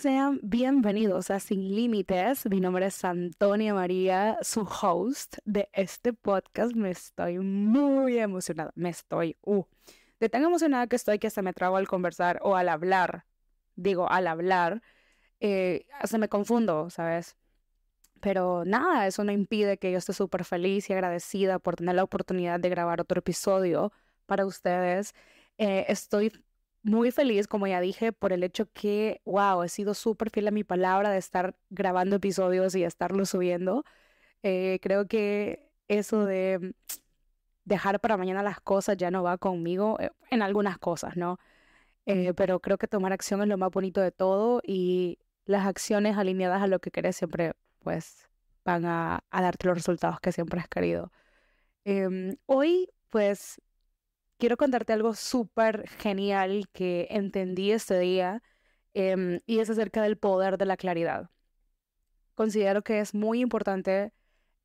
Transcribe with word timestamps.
Sean 0.00 0.38
bienvenidos 0.44 1.28
a 1.32 1.40
Sin 1.40 1.74
Límites. 1.74 2.46
Mi 2.46 2.60
nombre 2.60 2.86
es 2.86 3.04
Antonia 3.04 3.74
María, 3.74 4.38
su 4.42 4.60
host 4.60 5.38
de 5.44 5.68
este 5.72 6.12
podcast. 6.12 6.72
Me 6.76 6.92
estoy 6.92 7.40
muy 7.40 8.16
emocionada. 8.16 8.70
Me 8.76 8.90
estoy, 8.90 9.36
uh, 9.42 9.64
de 10.20 10.28
tan 10.28 10.44
emocionada 10.44 10.86
que 10.86 10.94
estoy 10.94 11.18
que 11.18 11.26
hasta 11.26 11.42
me 11.42 11.52
trago 11.52 11.76
al 11.76 11.88
conversar 11.88 12.38
o 12.42 12.54
al 12.54 12.68
hablar. 12.68 13.24
Digo, 13.74 14.08
al 14.08 14.28
hablar, 14.28 14.82
eh, 15.40 15.86
hasta 16.00 16.16
me 16.16 16.28
confundo, 16.28 16.90
¿sabes? 16.90 17.36
Pero 18.20 18.64
nada, 18.64 19.08
eso 19.08 19.24
no 19.24 19.32
impide 19.32 19.78
que 19.78 19.90
yo 19.90 19.98
esté 19.98 20.12
súper 20.12 20.44
feliz 20.44 20.88
y 20.90 20.92
agradecida 20.92 21.58
por 21.58 21.74
tener 21.74 21.96
la 21.96 22.04
oportunidad 22.04 22.60
de 22.60 22.68
grabar 22.68 23.00
otro 23.00 23.18
episodio 23.18 23.92
para 24.26 24.46
ustedes. 24.46 25.12
Eh, 25.58 25.86
estoy 25.88 26.30
muy 26.82 27.10
feliz, 27.10 27.46
como 27.46 27.66
ya 27.66 27.80
dije, 27.80 28.12
por 28.12 28.32
el 28.32 28.42
hecho 28.44 28.70
que, 28.72 29.20
wow, 29.24 29.62
he 29.62 29.68
sido 29.68 29.94
súper 29.94 30.30
fiel 30.30 30.48
a 30.48 30.50
mi 30.50 30.64
palabra 30.64 31.10
de 31.10 31.18
estar 31.18 31.56
grabando 31.70 32.16
episodios 32.16 32.74
y 32.74 32.84
estarlos 32.84 33.30
subiendo. 33.30 33.84
Eh, 34.42 34.78
creo 34.82 35.06
que 35.08 35.70
eso 35.88 36.24
de 36.24 36.74
dejar 37.64 38.00
para 38.00 38.16
mañana 38.16 38.42
las 38.42 38.60
cosas 38.60 38.96
ya 38.96 39.10
no 39.10 39.22
va 39.22 39.38
conmigo 39.38 39.98
eh, 40.00 40.10
en 40.30 40.42
algunas 40.42 40.78
cosas, 40.78 41.16
¿no? 41.16 41.38
Eh, 42.06 42.32
pero 42.34 42.60
creo 42.60 42.78
que 42.78 42.88
tomar 42.88 43.12
acción 43.12 43.42
es 43.42 43.48
lo 43.48 43.58
más 43.58 43.70
bonito 43.70 44.00
de 44.00 44.12
todo 44.12 44.62
y 44.64 45.18
las 45.44 45.66
acciones 45.66 46.16
alineadas 46.16 46.62
a 46.62 46.66
lo 46.66 46.78
que 46.80 46.90
querés 46.90 47.16
siempre, 47.16 47.52
pues, 47.80 48.28
van 48.64 48.86
a, 48.86 49.24
a 49.30 49.42
darte 49.42 49.66
los 49.66 49.76
resultados 49.76 50.20
que 50.20 50.32
siempre 50.32 50.60
has 50.60 50.68
querido. 50.68 51.12
Em, 51.84 52.36
hoy, 52.46 52.90
pues, 53.10 53.60
quiero 54.38 54.56
contarte 54.56 54.92
algo 54.92 55.14
súper 55.14 55.88
genial 55.88 56.68
que 56.72 57.08
entendí 57.10 57.72
este 57.72 57.98
día 57.98 58.42
em, 58.94 59.40
y 59.46 59.58
es 59.58 59.70
acerca 59.70 60.02
del 60.02 60.16
poder 60.16 60.58
de 60.58 60.64
la 60.66 60.76
claridad. 60.76 61.30
Considero 62.34 62.82
que 62.82 63.00
es 63.00 63.14
muy 63.14 63.40
importante 63.40 64.12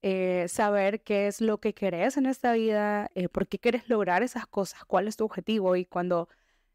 eh, 0.03 0.47
saber 0.49 1.01
qué 1.03 1.27
es 1.27 1.41
lo 1.41 1.59
que 1.59 1.73
querés 1.73 2.17
en 2.17 2.25
esta 2.27 2.53
vida, 2.53 3.09
eh, 3.15 3.29
por 3.29 3.47
qué 3.47 3.59
quieres 3.59 3.89
lograr 3.89 4.23
esas 4.23 4.45
cosas, 4.47 4.85
cuál 4.85 5.07
es 5.07 5.17
tu 5.17 5.25
objetivo 5.25 5.75
y 5.75 5.85
cuando 5.85 6.29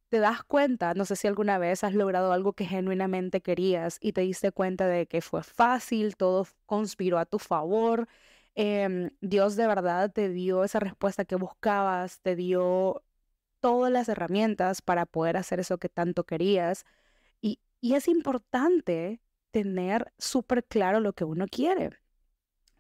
te 0.08 0.19
das 0.19 0.42
cuenta, 0.44 0.94
no 0.94 1.04
sé 1.04 1.16
si 1.16 1.28
alguna 1.28 1.58
vez 1.58 1.84
has 1.84 1.94
logrado 1.94 2.32
algo 2.32 2.54
que 2.54 2.64
genuinamente 2.64 3.42
querías 3.42 3.98
y 4.00 4.12
te 4.12 4.22
diste 4.22 4.52
cuenta 4.52 4.86
de 4.86 5.06
que 5.06 5.20
fue 5.20 5.42
fácil, 5.42 6.16
todo 6.16 6.46
conspiró 6.66 7.19
a 7.19 7.26
tu 7.26 7.38
favor, 7.38 8.08
Em, 8.60 9.10
Dios 9.20 9.54
de 9.54 9.68
verdad 9.68 10.10
te 10.12 10.30
dio 10.30 10.64
esa 10.64 10.80
respuesta 10.80 11.24
que 11.24 11.36
buscabas, 11.36 12.20
te 12.22 12.34
dio 12.34 13.04
todas 13.60 13.92
las 13.92 14.08
herramientas 14.08 14.82
para 14.82 15.06
poder 15.06 15.36
hacer 15.36 15.60
eso 15.60 15.78
que 15.78 15.88
tanto 15.88 16.24
querías. 16.24 16.84
Y, 17.40 17.60
es 17.82 18.08
importante 18.08 19.20
tener 19.52 20.12
súper 20.18 20.64
claro 20.64 21.00
lo 21.00 21.12
que 21.12 21.24
uno 21.24 21.46
quiere. 21.48 21.90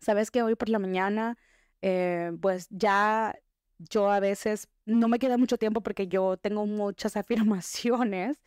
Sabes 0.00 0.30
que 0.32 0.42
hoy 0.42 0.56
por 0.56 0.68
la 0.68 0.80
mañana, 0.80 1.38
eh, 1.82 2.32
pues 2.42 2.66
ya 2.70 3.38
yo 3.78 4.10
a 4.10 4.20
veces 4.20 4.68
no 4.86 5.08
me 5.08 5.20
queda 5.20 5.38
mucho 5.38 5.58
tiempo 5.58 5.82
porque 5.82 6.08
yo 6.08 6.36
tengo 6.38 6.66
muchas 6.66 7.16
afirmaciones 7.16 8.38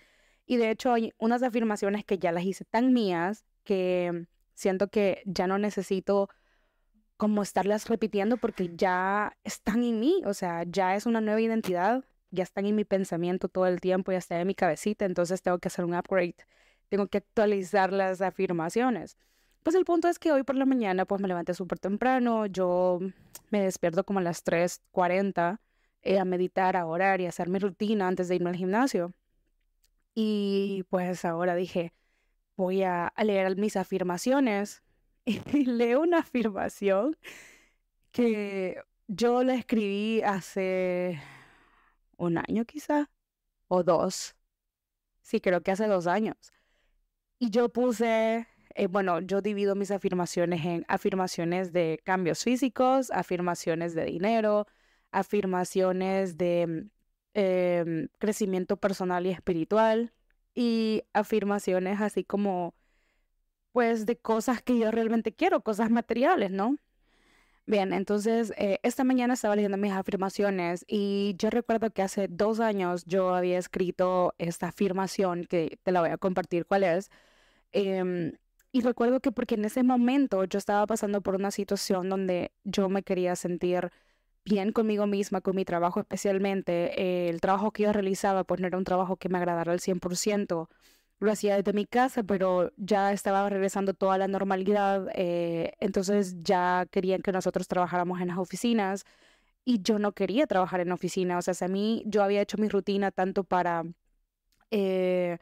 y 0.45 0.57
de 0.57 0.71
hecho 0.71 0.93
hay 0.93 1.13
unas 1.17 1.43
afirmaciones 1.43 2.05
que 2.05 2.19
ya 2.19 2.33
las 2.33 2.43
hice 2.45 2.65
tan 2.65 2.93
mías 2.93 3.45
que 3.63 4.27
siento 4.53 4.89
que 4.89 5.23
ya 5.25 5.47
no 5.47 5.57
necesito 5.59 6.29
como 7.21 7.43
estarlas 7.43 7.87
repitiendo 7.87 8.37
porque 8.37 8.71
ya 8.75 9.37
están 9.43 9.83
en 9.83 9.99
mí, 9.99 10.23
o 10.25 10.33
sea, 10.33 10.63
ya 10.63 10.95
es 10.95 11.05
una 11.05 11.21
nueva 11.21 11.39
identidad, 11.39 12.03
ya 12.31 12.41
están 12.41 12.65
en 12.65 12.75
mi 12.75 12.83
pensamiento 12.83 13.47
todo 13.47 13.67
el 13.67 13.79
tiempo, 13.79 14.11
ya 14.11 14.17
está 14.17 14.41
en 14.41 14.47
mi 14.47 14.55
cabecita, 14.55 15.05
entonces 15.05 15.43
tengo 15.43 15.59
que 15.59 15.67
hacer 15.67 15.85
un 15.85 15.93
upgrade, 15.93 16.33
tengo 16.89 17.05
que 17.05 17.19
actualizar 17.19 17.93
las 17.93 18.21
afirmaciones. 18.21 19.17
Pues 19.61 19.75
el 19.75 19.85
punto 19.85 20.07
es 20.07 20.17
que 20.17 20.31
hoy 20.31 20.41
por 20.41 20.55
la 20.55 20.65
mañana 20.65 21.05
pues 21.05 21.21
me 21.21 21.27
levanté 21.27 21.53
súper 21.53 21.77
temprano, 21.77 22.47
yo 22.47 22.97
me 23.51 23.61
despierto 23.61 24.03
como 24.03 24.17
a 24.17 24.23
las 24.23 24.43
3.40 24.43 25.59
eh, 26.01 26.17
a 26.17 26.25
meditar, 26.25 26.75
a 26.75 26.87
orar 26.87 27.21
y 27.21 27.27
a 27.27 27.29
hacer 27.29 27.49
mi 27.49 27.59
rutina 27.59 28.07
antes 28.07 28.29
de 28.29 28.35
irme 28.37 28.49
al 28.49 28.55
gimnasio. 28.55 29.13
Y 30.15 30.85
pues 30.89 31.23
ahora 31.23 31.53
dije, 31.53 31.93
voy 32.57 32.81
a 32.81 33.13
leer 33.23 33.57
mis 33.57 33.77
afirmaciones 33.77 34.81
leo 35.65 36.01
una 36.01 36.19
afirmación 36.19 37.17
que 38.11 38.81
yo 39.07 39.43
la 39.43 39.55
escribí 39.55 40.21
hace 40.21 41.21
un 42.17 42.37
año 42.37 42.65
quizá, 42.65 43.09
o 43.67 43.83
dos. 43.83 44.35
Sí, 45.21 45.41
creo 45.41 45.61
que 45.61 45.71
hace 45.71 45.87
dos 45.87 46.07
años. 46.07 46.35
Y 47.39 47.49
yo 47.49 47.69
puse, 47.69 48.47
eh, 48.75 48.87
bueno, 48.87 49.19
yo 49.21 49.41
divido 49.41 49.75
mis 49.75 49.91
afirmaciones 49.91 50.65
en 50.65 50.85
afirmaciones 50.87 51.73
de 51.73 51.99
cambios 52.03 52.43
físicos, 52.43 53.11
afirmaciones 53.11 53.95
de 53.95 54.05
dinero, 54.05 54.67
afirmaciones 55.11 56.37
de 56.37 56.87
em, 57.33 58.07
crecimiento 58.19 58.77
personal 58.77 59.25
y 59.25 59.31
espiritual 59.31 60.13
y 60.53 61.03
afirmaciones 61.13 62.01
así 62.01 62.23
como 62.23 62.75
pues 63.71 64.05
de 64.05 64.17
cosas 64.17 64.61
que 64.61 64.77
yo 64.77 64.91
realmente 64.91 65.33
quiero, 65.33 65.61
cosas 65.61 65.89
materiales, 65.91 66.51
¿no? 66.51 66.77
Bien, 67.67 67.93
entonces 67.93 68.51
eh, 68.57 68.79
esta 68.83 69.03
mañana 69.03 69.35
estaba 69.35 69.55
leyendo 69.55 69.77
mis 69.77 69.93
afirmaciones 69.93 70.83
y 70.87 71.35
yo 71.37 71.49
recuerdo 71.49 71.91
que 71.91 72.01
hace 72.01 72.27
dos 72.27 72.59
años 72.59 73.05
yo 73.05 73.33
había 73.35 73.57
escrito 73.59 74.33
esta 74.39 74.67
afirmación 74.69 75.45
que 75.45 75.79
te 75.83 75.91
la 75.91 76.01
voy 76.01 76.09
a 76.09 76.17
compartir 76.17 76.65
cuál 76.65 76.83
es. 76.83 77.09
Em, 77.71 78.33
y 78.71 78.81
recuerdo 78.81 79.19
que 79.21 79.31
porque 79.31 79.55
en 79.55 79.65
ese 79.65 79.83
momento 79.83 80.43
yo 80.45 80.57
estaba 80.57 80.85
pasando 80.87 81.21
por 81.21 81.35
una 81.35 81.51
situación 81.51 82.09
donde 82.09 82.51
yo 82.63 82.89
me 82.89 83.03
quería 83.03 83.35
sentir 83.35 83.91
bien 84.45 84.71
conmigo 84.73 85.07
misma, 85.07 85.41
con 85.41 85.55
mi 85.55 85.65
trabajo 85.65 85.99
especialmente. 86.01 87.29
el 87.29 87.41
trabajo 87.41 87.71
que 87.71 87.83
yo 87.83 87.93
realizaba 87.93 88.43
pues 88.43 88.59
no 88.61 88.67
era 88.67 88.77
un 88.77 88.83
trabajo 88.85 89.17
que 89.17 89.29
me 89.29 89.37
agradara 89.37 89.71
al 89.71 89.79
100% 89.79 90.69
lo 91.21 91.31
hacía 91.31 91.55
desde 91.57 91.73
mi 91.73 91.85
casa, 91.85 92.23
pero 92.23 92.71
ya 92.77 93.13
estaba 93.13 93.49
regresando 93.49 93.93
toda 93.93 94.17
la 94.17 94.27
normalidad, 94.27 95.07
eh, 95.15 95.73
entonces 95.79 96.37
ya 96.43 96.87
querían 96.91 97.21
que 97.21 97.31
nosotros 97.31 97.67
trabajáramos 97.67 98.21
en 98.21 98.29
las 98.29 98.37
oficinas 98.39 99.05
y 99.65 99.81
yo 99.83 99.99
no 99.99 100.13
quería 100.13 100.47
trabajar 100.47 100.81
en 100.81 100.91
oficina, 100.91 101.37
o 101.37 101.41
sea, 101.43 101.53
a 101.61 101.69
mí 101.69 102.03
yo 102.07 102.23
había 102.23 102.41
hecho 102.41 102.57
mi 102.57 102.69
rutina 102.69 103.11
tanto 103.11 103.43
para, 103.43 103.83
eh, 104.71 105.37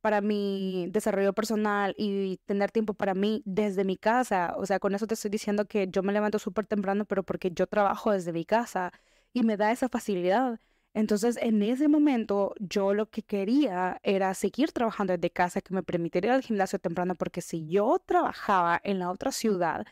para 0.00 0.20
mi 0.20 0.86
desarrollo 0.90 1.32
personal 1.32 1.94
y 1.98 2.38
tener 2.46 2.70
tiempo 2.70 2.94
para 2.94 3.14
mí 3.14 3.42
desde 3.46 3.84
mi 3.84 3.96
casa, 3.96 4.54
o 4.58 4.66
sea, 4.66 4.78
con 4.80 4.94
eso 4.94 5.06
te 5.06 5.14
estoy 5.14 5.30
diciendo 5.30 5.66
que 5.66 5.88
yo 5.90 6.02
me 6.02 6.12
levanto 6.12 6.38
súper 6.38 6.66
temprano, 6.66 7.04
pero 7.06 7.22
porque 7.24 7.50
yo 7.52 7.66
trabajo 7.66 8.12
desde 8.12 8.32
mi 8.32 8.44
casa 8.44 8.92
y 9.32 9.42
me 9.44 9.56
da 9.56 9.72
esa 9.72 9.88
facilidad. 9.88 10.60
Entonces, 10.94 11.36
en 11.42 11.62
ese 11.62 11.88
momento, 11.88 12.54
yo 12.60 12.94
lo 12.94 13.10
que 13.10 13.22
quería 13.22 14.00
era 14.04 14.32
seguir 14.34 14.72
trabajando 14.72 15.12
desde 15.12 15.30
casa, 15.30 15.60
que 15.60 15.74
me 15.74 15.82
permitiera 15.82 16.28
ir 16.28 16.32
al 16.34 16.42
gimnasio 16.42 16.78
temprano, 16.78 17.14
porque 17.16 17.40
si 17.42 17.66
yo 17.68 18.00
trabajaba 18.06 18.80
en 18.84 19.00
la 19.00 19.10
otra 19.10 19.32
ciudad, 19.32 19.86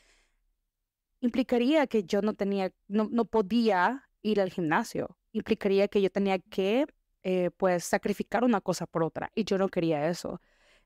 implicaría 1.21 1.87
que 1.87 2.05
yo 2.05 2.23
no 2.23 2.35
tenía, 2.35 2.73
no, 2.89 3.09
no 3.11 3.25
podía 3.25 4.09
ir 4.23 4.41
al 4.41 4.51
gimnasio. 4.51 5.17
Implicaría 5.33 5.89
que 5.89 6.03
yo 6.03 6.11
tenía 6.11 6.39
que, 6.39 6.87
eh, 7.23 7.51
pues, 7.57 7.85
sacrificar 7.85 8.45
una 8.45 8.61
cosa 8.61 8.87
por 8.87 9.03
otra. 9.03 9.31
Y 9.35 9.45
yo 9.45 9.59
no 9.59 9.69
quería 9.69 10.09
eso. 10.09 10.41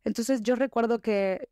Entonces, 0.05 0.43
yo 0.43 0.55
recuerdo 0.57 1.01
que, 1.01 1.49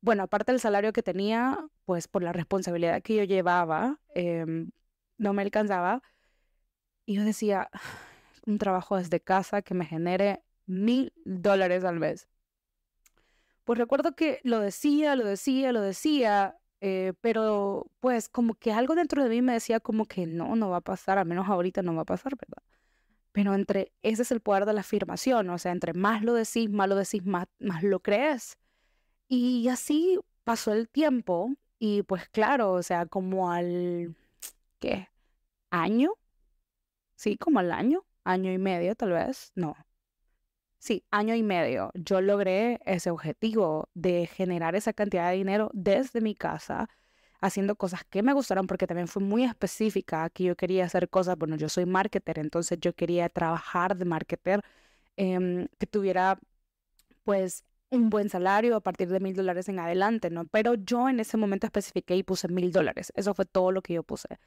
bueno, 0.00 0.24
aparte 0.24 0.52
del 0.52 0.60
salario 0.60 0.92
que 0.92 1.02
tenía, 1.02 1.68
pues, 1.84 2.08
por 2.08 2.22
la 2.22 2.32
responsabilidad 2.32 3.02
que 3.02 3.16
yo 3.16 3.24
llevaba, 3.24 4.00
em, 4.14 4.70
no 5.18 5.32
me 5.32 5.42
alcanzaba 5.42 6.02
y 7.06 7.14
yo 7.14 7.24
decía, 7.24 7.70
un 8.46 8.58
trabajo 8.58 8.96
desde 8.96 9.20
casa 9.20 9.62
que 9.62 9.74
me 9.74 9.86
genere 9.86 10.42
mil 10.66 11.12
dólares 11.24 11.84
al 11.84 11.98
mes. 11.98 12.28
Pues 13.64 13.78
recuerdo 13.78 14.14
que 14.14 14.40
lo 14.44 14.60
decía, 14.60 15.16
lo 15.16 15.24
decía, 15.24 15.72
lo 15.72 15.80
decía, 15.80 16.58
eh, 16.80 17.14
pero 17.20 17.90
pues 18.00 18.28
como 18.28 18.54
que 18.54 18.72
algo 18.72 18.94
dentro 18.94 19.22
de 19.22 19.30
mí 19.30 19.42
me 19.42 19.54
decía 19.54 19.80
como 19.80 20.06
que 20.06 20.26
no, 20.26 20.54
no 20.56 20.70
va 20.70 20.78
a 20.78 20.80
pasar, 20.82 21.18
al 21.18 21.26
menos 21.26 21.48
ahorita 21.48 21.82
no 21.82 21.94
va 21.94 22.02
a 22.02 22.04
pasar, 22.04 22.34
¿verdad? 22.36 22.62
Pero 23.32 23.54
entre, 23.54 23.92
ese 24.02 24.22
es 24.22 24.32
el 24.32 24.40
poder 24.40 24.66
de 24.66 24.72
la 24.72 24.80
afirmación, 24.80 25.50
o 25.50 25.58
sea, 25.58 25.72
entre 25.72 25.94
más 25.94 26.22
lo 26.22 26.34
decís, 26.34 26.70
más 26.70 26.88
lo 26.88 26.96
decís, 26.96 27.24
más, 27.24 27.46
más 27.58 27.82
lo 27.82 28.00
crees. 28.00 28.56
Y 29.28 29.68
así 29.68 30.18
pasó 30.44 30.72
el 30.72 30.88
tiempo 30.88 31.52
y 31.78 32.02
pues 32.02 32.28
claro, 32.28 32.72
o 32.72 32.82
sea, 32.82 33.06
como 33.06 33.50
al, 33.50 34.16
¿qué? 34.78 35.08
Año, 35.70 36.12
sí, 37.16 37.36
como 37.36 37.60
al 37.60 37.72
año, 37.72 38.04
año 38.24 38.52
y 38.52 38.58
medio 38.58 38.94
tal 38.96 39.12
vez, 39.12 39.52
no. 39.56 39.76
Sí, 40.78 41.04
año 41.10 41.34
y 41.34 41.42
medio, 41.42 41.90
yo 41.94 42.20
logré 42.20 42.80
ese 42.84 43.10
objetivo 43.10 43.88
de 43.94 44.26
generar 44.26 44.76
esa 44.76 44.92
cantidad 44.92 45.30
de 45.30 45.36
dinero 45.36 45.70
desde 45.72 46.20
mi 46.20 46.34
casa, 46.34 46.88
haciendo 47.40 47.76
cosas 47.76 48.04
que 48.04 48.22
me 48.22 48.32
gustaron, 48.32 48.66
porque 48.66 48.86
también 48.86 49.08
fue 49.08 49.22
muy 49.22 49.44
específica 49.44 50.30
que 50.30 50.44
yo 50.44 50.56
quería 50.56 50.84
hacer 50.84 51.08
cosas, 51.08 51.36
bueno, 51.38 51.56
yo 51.56 51.68
soy 51.68 51.86
marketer, 51.86 52.38
entonces 52.38 52.78
yo 52.80 52.94
quería 52.94 53.28
trabajar 53.28 53.96
de 53.96 54.04
marketer 54.04 54.62
em, 55.16 55.68
que 55.78 55.86
tuviera 55.86 56.38
pues 57.24 57.64
un 57.90 58.10
buen 58.10 58.28
salario 58.30 58.76
a 58.76 58.80
partir 58.80 59.08
de 59.08 59.20
mil 59.20 59.34
dólares 59.36 59.68
en 59.68 59.78
adelante, 59.80 60.30
¿no? 60.30 60.46
Pero 60.46 60.74
yo 60.74 61.08
en 61.08 61.20
ese 61.20 61.36
momento 61.36 61.66
especifiqué 61.66 62.16
y 62.16 62.22
puse 62.22 62.48
mil 62.48 62.72
dólares. 62.72 63.12
Eso 63.16 63.34
fue 63.34 63.46
todo 63.46 63.72
lo 63.72 63.82
que 63.82 63.94
yo 63.94 64.02
puse. 64.02 64.38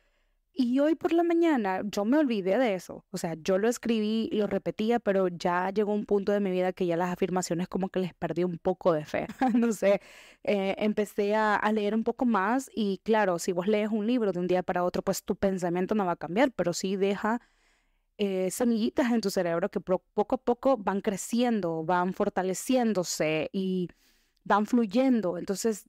Y 0.62 0.78
hoy 0.82 0.96
por 0.96 1.14
la 1.14 1.24
mañana 1.24 1.84
yo 1.86 2.04
me 2.04 2.18
olvidé 2.18 2.58
de 2.58 2.76
eso. 2.76 3.06
O 3.12 3.18
sea, 3.18 3.36
yo 3.36 3.58
lo 3.58 3.70
escribí 3.70 4.30
lo 4.34 4.46
repetía, 4.46 5.00
pero 5.00 5.30
ya 5.30 5.70
llegó 5.70 5.94
un 5.94 6.06
punto 6.06 6.34
de 6.34 6.42
mi 6.42 6.52
vida 6.52 6.74
que 6.74 6.86
ya 6.86 6.98
las 6.98 7.14
afirmaciones 7.14 7.70
como 7.70 7.88
que 7.88 8.02
les 8.02 8.14
perdí 8.14 8.44
un 8.44 8.58
poco 8.58 8.92
de 8.92 9.06
fe. 9.06 9.28
no 9.56 9.72
sé, 9.72 10.02
eh, 10.44 10.76
empecé 10.78 11.34
a, 11.34 11.56
a, 11.56 11.72
leer 11.72 11.96
un 11.96 12.04
poco 12.04 12.26
más 12.26 12.70
y 12.76 12.98
claro, 13.06 13.40
si 13.40 13.54
vos 13.54 13.68
lees 13.68 13.90
un 13.90 14.06
libro 14.06 14.34
de 14.34 14.40
un 14.42 14.48
día 14.48 14.62
para 14.62 14.84
otro, 14.84 15.02
pues 15.02 15.24
tu 15.24 15.38
pensamiento 15.38 15.96
no 15.96 16.06
va 16.06 16.12
a 16.14 16.16
cambiar, 16.18 16.52
pero 16.52 16.74
sí 16.74 16.98
deja 16.98 17.40
eh, 18.18 18.52
semillitas 18.52 19.14
en 19.14 19.22
tu 19.22 19.30
cerebro 19.30 19.70
que 19.72 19.80
poco 19.80 20.36
a 20.36 20.38
poco 20.44 20.76
van 20.76 21.00
creciendo, 21.00 21.86
van 21.86 22.14
fortaleciéndose 22.14 23.50
y 23.54 23.88
van 24.44 24.66
fluyendo. 24.66 25.38
Entonces, 25.38 25.86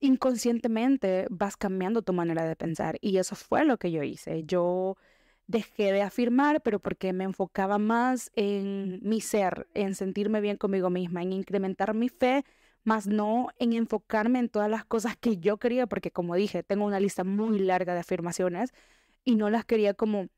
inconscientemente 0.00 1.26
vas 1.30 1.56
cambiando 1.56 2.02
tu 2.02 2.12
manera 2.12 2.44
de 2.44 2.56
pensar. 2.56 2.98
Y 3.00 3.18
eso 3.18 3.34
fue 3.36 3.64
lo 3.64 3.78
que 3.78 3.90
yo 3.90 4.02
hice. 4.02 4.44
Yo 4.44 4.96
dejé 5.46 5.92
de 5.92 6.02
afirmar, 6.02 6.62
pero 6.62 6.78
porque 6.78 7.12
me 7.12 7.24
enfocaba 7.24 7.78
más 7.78 8.30
en 8.36 9.00
mi 9.02 9.20
ser, 9.20 9.66
en 9.74 9.94
sentirme 9.94 10.40
bien 10.40 10.56
conmigo 10.56 10.90
misma, 10.90 11.22
en 11.22 11.32
incrementar 11.32 11.94
mi 11.94 12.08
fe, 12.08 12.44
más 12.84 13.06
no 13.06 13.48
en 13.58 13.72
enfocarme 13.72 14.38
en 14.38 14.48
todas 14.48 14.70
las 14.70 14.84
cosas 14.84 15.16
que 15.16 15.38
yo 15.38 15.58
quería, 15.58 15.86
porque 15.86 16.10
como 16.10 16.34
dije, 16.34 16.62
tengo 16.62 16.84
una 16.84 17.00
lista 17.00 17.24
muy 17.24 17.58
larga 17.58 17.94
de 17.94 18.00
afirmaciones 18.00 18.72
y 19.24 19.36
no 19.36 19.50
las 19.50 19.64
quería 19.64 19.94
como 19.94 20.28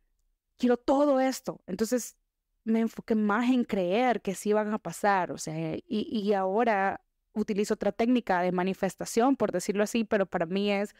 quiero 0.58 0.76
todo 0.76 1.20
esto. 1.20 1.60
Entonces 1.66 2.16
me 2.64 2.80
enfoqué 2.80 3.14
más 3.14 3.50
en 3.50 3.64
creer 3.64 4.22
que 4.22 4.34
sí 4.34 4.52
van 4.52 4.72
a 4.72 4.78
pasar, 4.78 5.32
o 5.32 5.38
sea, 5.38 5.76
y, 5.86 6.32
ahora 6.34 7.00
utilizo 7.34 7.74
otra 7.74 7.92
técnica 7.92 8.42
de 8.42 8.52
manifestación, 8.52 9.36
por 9.36 9.52
decirlo 9.52 9.84
así, 9.84 10.04
pero 10.04 10.26
para 10.26 10.46
mí 10.46 10.70
es 10.72 10.94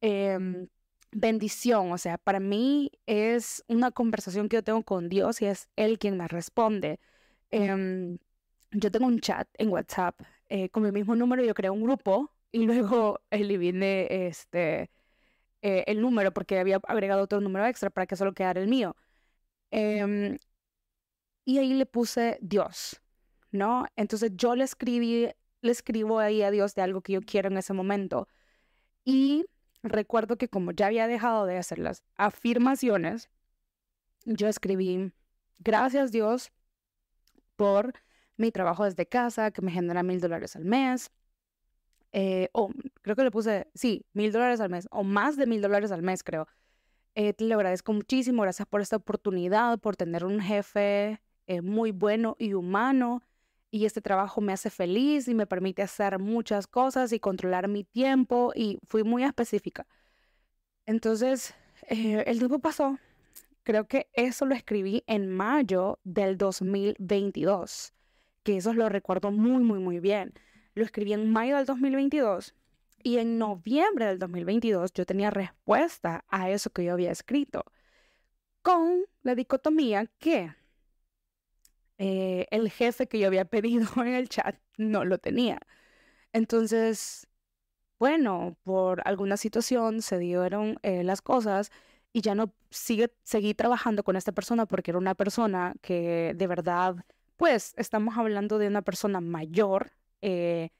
em, 0.00 0.68
bendición, 1.12 1.92
o 1.92 1.98
sea, 1.98 2.18
para 2.18 2.40
mí 2.40 2.92
es 3.06 3.64
una 3.68 3.90
conversación 3.90 4.48
que 4.48 4.56
yo 4.58 4.64
tengo 4.64 4.82
con 4.84 5.08
Dios 5.08 5.42
y 5.42 5.46
es 5.46 5.68
Él 5.76 5.98
quien 5.98 6.16
me 6.16 6.28
responde. 6.28 7.00
Em, 7.50 8.18
yo 8.72 8.90
tengo 8.90 9.06
un 9.06 9.20
chat 9.20 9.48
en 9.58 9.70
WhatsApp 9.70 10.20
eh, 10.48 10.68
con 10.70 10.82
mi 10.84 10.92
mismo 10.92 11.16
número, 11.16 11.44
yo 11.44 11.54
creo 11.54 11.72
un 11.72 11.82
grupo 11.82 12.32
y 12.52 12.64
luego 12.66 13.20
viene 13.30 14.06
este 14.28 14.90
eh, 15.62 15.84
el 15.86 16.00
número 16.00 16.32
porque 16.32 16.58
había 16.58 16.80
agregado 16.88 17.22
otro 17.24 17.40
número 17.40 17.66
extra 17.66 17.90
para 17.90 18.06
que 18.06 18.16
solo 18.16 18.34
quedara 18.34 18.60
el 18.60 18.68
mío. 18.68 18.96
Em, 19.70 20.38
y 21.44 21.58
ahí 21.58 21.74
le 21.74 21.86
puse 21.86 22.38
Dios, 22.40 23.00
¿no? 23.50 23.86
Entonces 23.96 24.32
yo 24.34 24.54
le 24.56 24.64
escribí, 24.64 25.28
le 25.62 25.72
escribo 25.72 26.18
ahí 26.18 26.42
a 26.42 26.50
Dios 26.50 26.74
de 26.74 26.82
algo 26.82 27.00
que 27.00 27.14
yo 27.14 27.20
quiero 27.20 27.48
en 27.48 27.58
ese 27.58 27.72
momento. 27.72 28.28
Y 29.04 29.46
recuerdo 29.82 30.36
que 30.36 30.48
como 30.48 30.72
ya 30.72 30.86
había 30.86 31.06
dejado 31.06 31.46
de 31.46 31.58
hacer 31.58 31.78
las 31.78 32.02
afirmaciones, 32.16 33.30
yo 34.24 34.48
escribí, 34.48 35.12
gracias 35.58 36.12
Dios 36.12 36.52
por 37.56 37.92
mi 38.36 38.50
trabajo 38.50 38.84
desde 38.84 39.06
casa, 39.06 39.50
que 39.50 39.62
me 39.62 39.70
genera 39.70 40.02
mil 40.02 40.20
dólares 40.20 40.56
al 40.56 40.64
mes. 40.64 41.10
Eh, 42.12 42.48
o 42.52 42.70
creo 43.02 43.14
que 43.14 43.24
le 43.24 43.30
puse, 43.30 43.68
sí, 43.74 44.04
mil 44.12 44.32
dólares 44.32 44.60
al 44.60 44.70
mes, 44.70 44.88
o 44.90 45.04
más 45.04 45.36
de 45.36 45.46
mil 45.46 45.60
dólares 45.60 45.92
al 45.92 46.02
mes, 46.02 46.24
creo. 46.24 46.48
Eh, 47.14 47.32
te 47.34 47.52
agradezco 47.52 47.92
muchísimo, 47.92 48.42
gracias 48.42 48.66
por 48.66 48.80
esta 48.80 48.96
oportunidad, 48.96 49.78
por 49.78 49.96
tener 49.96 50.24
un 50.24 50.40
jefe 50.40 51.20
eh, 51.46 51.60
muy 51.60 51.90
bueno 51.92 52.36
y 52.38 52.54
humano. 52.54 53.22
Y 53.70 53.84
este 53.84 54.00
trabajo 54.00 54.40
me 54.40 54.52
hace 54.52 54.70
feliz 54.70 55.28
y 55.28 55.34
me 55.34 55.46
permite 55.46 55.82
hacer 55.82 56.18
muchas 56.18 56.66
cosas 56.66 57.12
y 57.12 57.20
controlar 57.20 57.68
mi 57.68 57.84
tiempo. 57.84 58.52
Y 58.54 58.78
fui 58.86 59.04
muy 59.04 59.24
específica. 59.24 59.86
Entonces, 60.86 61.54
el 61.88 62.38
tiempo 62.38 62.58
pasó. 62.58 62.98
Creo 63.62 63.86
que 63.86 64.08
eso 64.12 64.46
lo 64.46 64.54
escribí 64.54 65.04
en 65.06 65.28
mayo 65.28 66.00
del 66.02 66.36
2022. 66.36 67.92
Que 68.42 68.56
eso 68.56 68.72
lo 68.72 68.88
recuerdo 68.88 69.30
muy, 69.30 69.62
muy, 69.62 69.78
muy 69.78 70.00
bien. 70.00 70.32
Lo 70.74 70.84
escribí 70.84 71.12
en 71.12 71.30
mayo 71.30 71.56
del 71.56 71.66
2022 71.66 72.54
y 73.02 73.18
en 73.18 73.38
noviembre 73.38 74.06
del 74.06 74.18
2022 74.18 74.92
yo 74.92 75.06
tenía 75.06 75.30
respuesta 75.30 76.24
a 76.28 76.50
eso 76.50 76.70
que 76.70 76.84
yo 76.84 76.92
había 76.92 77.10
escrito 77.10 77.64
con 78.62 79.04
la 79.22 79.34
dicotomía 79.34 80.06
que 80.18 80.54
eh, 82.00 82.46
el 82.50 82.70
jefe 82.70 83.06
que 83.08 83.18
yo 83.20 83.26
había 83.28 83.44
pedido 83.44 83.86
en 83.98 84.08
el 84.14 84.28
chat 84.30 84.56
no 84.78 85.04
lo 85.04 85.18
tenía. 85.18 85.60
Entonces, 86.32 87.28
bueno, 87.98 88.56
por 88.64 89.02
alguna 89.06 89.36
situación 89.36 90.02
se 90.02 90.18
dieron 90.18 90.78
eh, 90.82 91.04
las 91.04 91.22
cosas 91.22 91.70
y 92.12 92.22
ya 92.22 92.34
no 92.34 92.54
sigue, 92.70 93.12
seguí 93.24 93.54
trabajando 93.54 94.04
con 94.04 94.16
esta 94.16 94.32
persona 94.32 94.66
porque 94.66 94.92
era 94.92 94.98
una 94.98 95.14
persona 95.14 95.74
que 95.82 96.34
de 96.36 96.46
verdad, 96.46 96.96
pues 97.36 97.74
estamos 97.76 98.18
hablando 98.18 98.58
de 98.58 98.68
una 98.68 98.82
persona 98.82 99.20
mayor, 99.20 99.92
eh, 100.22 100.70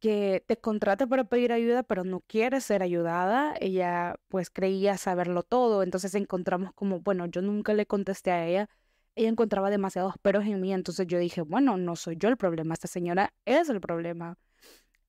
que 0.00 0.44
te 0.46 0.58
contrata 0.58 1.06
para 1.06 1.24
pedir 1.24 1.52
ayuda, 1.52 1.82
pero 1.84 2.04
no 2.04 2.20
quiere 2.20 2.60
ser 2.60 2.82
ayudada. 2.82 3.54
Ella 3.60 4.16
pues 4.28 4.50
creía 4.50 4.98
saberlo 4.98 5.42
todo, 5.44 5.82
entonces 5.82 6.14
encontramos 6.14 6.72
como, 6.74 7.00
bueno, 7.00 7.26
yo 7.26 7.42
nunca 7.42 7.74
le 7.74 7.86
contesté 7.86 8.32
a 8.32 8.46
ella. 8.46 8.70
Ella 9.16 9.28
encontraba 9.28 9.70
demasiados 9.70 10.14
peros 10.22 10.44
en 10.44 10.60
mí, 10.60 10.72
entonces 10.72 11.06
yo 11.06 11.18
dije, 11.18 11.42
bueno, 11.42 11.76
no 11.76 11.96
soy 11.96 12.16
yo 12.16 12.28
el 12.28 12.36
problema, 12.36 12.74
esta 12.74 12.88
señora 12.88 13.32
es 13.44 13.68
el 13.68 13.80
problema. 13.80 14.36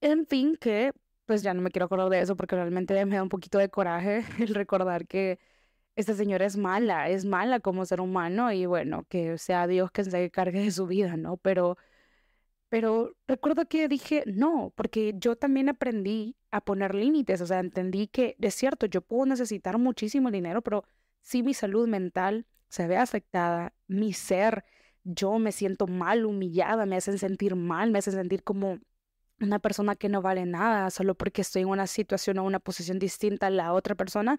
En 0.02 0.28
fin, 0.28 0.58
que 0.60 0.94
pues 1.26 1.44
ya 1.44 1.54
no 1.54 1.62
me 1.62 1.72
quiero 1.72 1.86
acordar 1.86 2.10
de 2.10 2.22
eso 2.22 2.36
porque 2.36 2.56
realmente 2.56 2.94
me 3.06 3.16
da 3.16 3.24
un 3.24 3.30
poquito 3.30 3.58
de 3.58 3.70
coraje 3.70 4.24
el 4.40 4.54
recordar 4.56 5.08
que 5.08 5.40
esta 5.96 6.14
señora 6.14 6.46
es 6.46 6.58
mala, 6.58 7.10
es 7.10 7.26
mala 7.26 7.60
como 7.60 7.86
ser 7.86 8.02
humano 8.02 8.52
y 8.52 8.66
bueno, 8.66 9.06
que 9.10 9.38
sea 9.38 9.68
Dios 9.68 9.92
quien 9.92 10.12
se 10.12 10.30
cargue 10.32 10.62
de 10.62 10.72
su 10.72 10.88
vida, 10.88 11.18
¿no? 11.18 11.38
Pero 11.38 11.78
pero 12.70 13.16
recuerdo 13.28 13.68
que 13.68 13.88
dije, 13.88 14.24
no, 14.28 14.74
porque 14.76 15.14
yo 15.18 15.36
también 15.36 15.70
aprendí 15.70 16.36
a 16.52 16.62
poner 16.62 16.96
límites, 16.96 17.40
o 17.42 17.46
sea, 17.48 17.60
entendí 17.60 18.08
que 18.08 18.36
es 18.42 18.56
cierto, 18.56 18.86
yo 18.88 19.02
puedo 19.02 19.26
necesitar 19.26 19.78
muchísimo 19.78 20.32
dinero, 20.32 20.62
pero 20.62 20.84
si 21.22 21.44
mi 21.44 21.54
salud 21.54 21.88
mental 21.88 22.46
se 22.76 22.88
ve 22.88 22.98
afectada, 22.98 23.74
mi 23.88 24.12
ser, 24.12 24.66
yo 25.06 25.40
me 25.40 25.54
siento 25.54 25.88
mal, 25.88 26.26
humillada, 26.26 26.86
me 26.86 26.98
hacen 26.98 27.18
sentir 27.18 27.56
mal, 27.56 27.90
me 27.90 28.00
hacen 28.00 28.14
sentir 28.14 28.44
como 28.44 28.80
una 29.40 29.60
persona 29.60 29.96
que 29.96 30.10
no 30.10 30.22
vale 30.22 30.46
nada 30.46 30.90
solo 30.90 31.16
porque 31.16 31.42
estoy 31.42 31.62
en 31.62 31.70
una 31.70 31.88
situación 31.88 32.38
o 32.38 32.44
una 32.44 32.60
posición 32.60 33.00
distinta 33.00 33.48
a 33.48 33.50
la 33.50 33.72
otra 33.72 33.96
persona, 33.96 34.38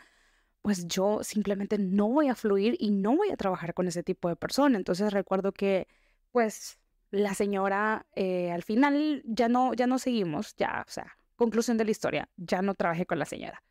pues 0.60 0.86
yo 0.86 1.22
simplemente 1.22 1.78
no 1.78 2.08
voy 2.08 2.28
a 2.28 2.34
fluir 2.34 2.76
y 2.78 2.90
no 2.90 3.16
voy 3.16 3.30
a 3.30 3.36
trabajar 3.36 3.72
con 3.72 3.88
ese 3.88 4.02
tipo 4.02 4.28
de 4.28 4.36
persona. 4.36 4.76
Entonces 4.76 5.12
recuerdo 5.14 5.52
que, 5.52 5.88
pues, 6.30 6.78
la 7.10 7.32
señora, 7.34 8.06
eh, 8.14 8.50
al 8.50 8.62
final 8.62 9.22
ya 9.24 9.48
no, 9.48 9.72
ya 9.72 9.86
no 9.86 9.98
seguimos, 9.98 10.54
ya, 10.56 10.84
o 10.86 10.90
sea, 10.90 11.16
conclusión 11.36 11.78
de 11.78 11.86
la 11.86 11.90
historia, 11.90 12.28
ya 12.36 12.60
no 12.60 12.74
trabajé 12.74 13.06
con 13.06 13.18
la 13.18 13.24
señora. 13.24 13.62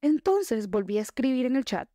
Entonces 0.00 0.68
volví 0.70 0.98
a 0.98 1.02
escribir 1.02 1.46
en 1.46 1.54
el 1.54 1.64
chat, 1.64 1.88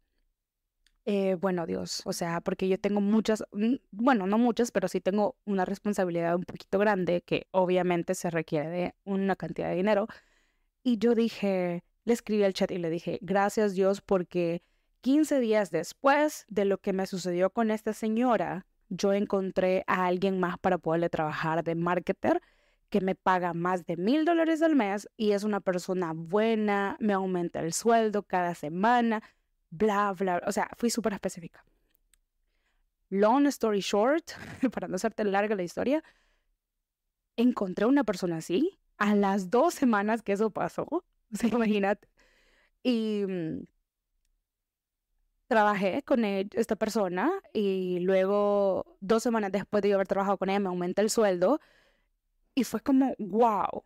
eh, 1.10 1.36
bueno, 1.36 1.66
Dios, 1.66 2.02
o 2.04 2.12
sea, 2.12 2.42
porque 2.42 2.68
yo 2.68 2.78
tengo 2.78 3.00
muchas, 3.00 3.42
mm, 3.54 3.76
bueno, 3.92 4.28
no 4.28 4.38
muchas, 4.38 4.72
pero 4.72 4.90
sí 4.90 5.00
tengo 5.00 5.38
una 5.46 5.64
responsabilidad 5.64 6.36
un 6.36 6.44
poquito 6.44 6.80
grande 6.80 7.22
que 7.22 7.48
obviamente 7.52 8.14
se 8.14 8.30
requiere 8.30 8.70
de 8.70 8.96
una 9.06 9.38
cantidad 9.38 9.70
de 9.70 9.78
dinero. 9.78 10.08
Y 10.84 10.98
yo 10.98 11.16
dije, 11.16 11.86
le 12.04 12.14
escribí 12.14 12.44
al 12.44 12.54
chat 12.54 12.72
y 12.72 12.78
le 12.78 12.90
dije, 12.90 13.20
gracias 13.22 13.74
Dios 13.74 14.02
porque 14.02 14.64
15 15.00 15.40
días 15.40 15.72
después 15.72 16.46
de 16.50 16.66
lo 16.66 16.80
que 16.80 16.92
me 16.92 17.08
sucedió 17.08 17.52
con 17.52 17.72
esta 17.72 17.94
señora, 17.94 18.66
yo 18.90 19.14
encontré 19.14 19.86
a 19.88 20.08
alguien 20.08 20.42
más 20.42 20.58
para 20.60 20.78
poderle 20.78 21.10
trabajar 21.10 21.64
de 21.64 21.76
marketer 21.76 22.42
que 22.90 23.00
me 23.00 23.16
paga 23.16 23.54
más 23.54 23.86
de 23.86 23.96
mil 23.96 24.26
dólares 24.26 24.62
al 24.62 24.76
mes 24.76 25.08
y 25.16 25.32
es 25.32 25.46
una 25.46 25.62
persona 25.62 26.12
buena, 26.14 26.98
me 27.00 27.14
aumenta 27.14 27.62
el 27.62 27.72
sueldo 27.72 28.24
cada 28.24 28.56
semana, 28.56 29.24
bla, 29.70 30.14
bla. 30.14 30.42
O 30.48 30.52
sea, 30.52 30.70
fui 30.78 30.90
súper 30.90 31.14
específica. 31.14 31.64
Long 33.10 33.48
story 33.48 33.80
short, 33.82 34.32
para 34.74 34.88
no 34.88 34.96
hacerte 34.96 35.24
larga 35.24 35.56
la 35.56 35.64
historia, 35.64 36.04
encontré 37.38 37.86
una 37.86 38.04
persona 38.04 38.38
así 38.38 38.80
a 38.98 39.16
las 39.16 39.50
dos 39.50 39.74
semanas 39.74 40.22
que 40.24 40.34
eso 40.34 40.52
pasó. 40.52 40.88
O 41.34 41.36
sea, 41.36 41.50
imagínate. 41.50 42.08
Y 42.84 43.26
mm, 43.28 43.66
trabajé 45.48 46.04
con 46.04 46.26
esta 46.26 46.76
persona 46.76 47.32
y 47.54 48.00
luego 48.00 48.98
dos 49.00 49.24
semanas 49.24 49.52
después 49.52 49.82
de 49.82 49.90
yo 49.90 49.96
haber 49.96 50.08
trabajado 50.08 50.38
con 50.38 50.50
ella 50.50 50.60
me 50.60 50.68
aumenta 50.70 51.02
el 51.02 51.10
sueldo 51.10 51.60
y 52.56 52.64
fue 52.64 52.82
como, 52.82 53.16
wow. 53.20 53.84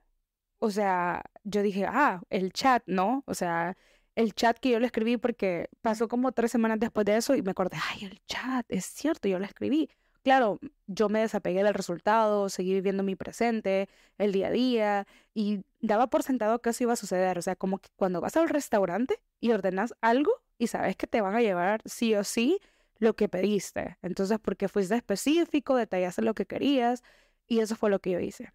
O 0.60 0.72
sea, 0.72 1.24
yo 1.44 1.62
dije, 1.64 1.86
ah, 1.88 2.22
el 2.30 2.54
chat, 2.54 2.84
¿no? 2.88 3.24
O 3.28 3.34
sea, 3.34 3.78
el 4.16 4.34
chat 4.34 4.58
que 4.60 4.70
yo 4.70 4.80
le 4.80 4.86
escribí 4.88 5.18
porque 5.18 5.70
pasó 5.82 6.08
como 6.08 6.32
tres 6.32 6.52
semanas 6.52 6.80
después 6.80 7.06
de 7.06 7.18
eso 7.18 7.36
y 7.36 7.42
me 7.42 7.52
acordé, 7.52 7.78
ay, 7.92 8.06
el 8.06 8.22
chat, 8.26 8.66
es 8.70 8.86
cierto, 8.86 9.28
yo 9.28 9.40
lo 9.40 9.46
escribí. 9.46 9.90
claro, 10.24 10.60
yo 10.88 11.10
me 11.10 11.20
desapegué 11.22 11.64
del 11.64 11.74
resultado, 11.74 12.50
seguí 12.50 12.74
viviendo 12.74 13.04
mi 13.04 13.16
presente, 13.16 13.90
el 14.18 14.32
día 14.34 14.48
a 14.48 14.52
día, 14.52 15.08
y 15.34 15.62
daba 15.80 16.08
por 16.08 16.24
sentado 16.24 16.62
que 16.62 16.70
eso 16.72 16.84
iba 16.84 16.94
a 16.94 16.96
suceder. 16.96 17.38
O 17.40 17.42
sea, 17.42 17.56
como 17.56 17.80
cuando 17.96 18.22
vas 18.22 18.38
al 18.38 18.50
restaurante 18.50 19.20
y 19.40 19.52
ordenas 19.52 19.94
algo 20.02 20.32
y 20.58 20.68
sabes 20.68 20.96
que 20.96 21.08
te 21.08 21.22
van 21.22 21.36
a 21.36 21.42
llevar 21.42 21.82
sí 21.86 22.14
o 22.16 22.24
sí 22.24 22.60
lo 23.00 23.16
que 23.16 23.30
pediste. 23.30 23.98
Entonces, 24.04 24.40
porque 24.40 24.68
fuiste 24.68 24.96
específico, 24.96 25.76
detallaste 25.76 26.22
lo 26.22 26.36
que 26.36 26.46
querías, 26.46 27.04
y 27.48 27.60
eso 27.60 27.76
fue 27.76 27.90
lo 27.90 28.00
que 28.00 28.12
yo 28.12 28.20
hice. 28.20 28.54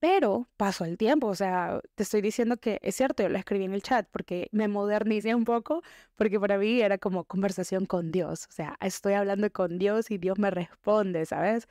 Pero 0.00 0.48
pasó 0.56 0.84
el 0.84 0.96
tiempo, 0.96 1.26
o 1.26 1.34
sea, 1.34 1.80
te 1.96 2.04
estoy 2.04 2.20
diciendo 2.20 2.56
que 2.56 2.78
es 2.82 2.94
cierto, 2.94 3.24
yo 3.24 3.28
lo 3.28 3.38
escribí 3.38 3.64
en 3.64 3.74
el 3.74 3.82
chat 3.82 4.08
porque 4.12 4.48
me 4.52 4.68
modernicé 4.68 5.34
un 5.34 5.44
poco, 5.44 5.82
porque 6.14 6.38
para 6.38 6.56
mí 6.56 6.80
era 6.80 6.98
como 6.98 7.24
conversación 7.24 7.84
con 7.84 8.12
Dios, 8.12 8.46
o 8.48 8.52
sea, 8.52 8.76
estoy 8.80 9.14
hablando 9.14 9.50
con 9.52 9.78
Dios 9.78 10.10
y 10.12 10.18
Dios 10.18 10.38
me 10.38 10.50
responde, 10.52 11.26
¿sabes? 11.26 11.66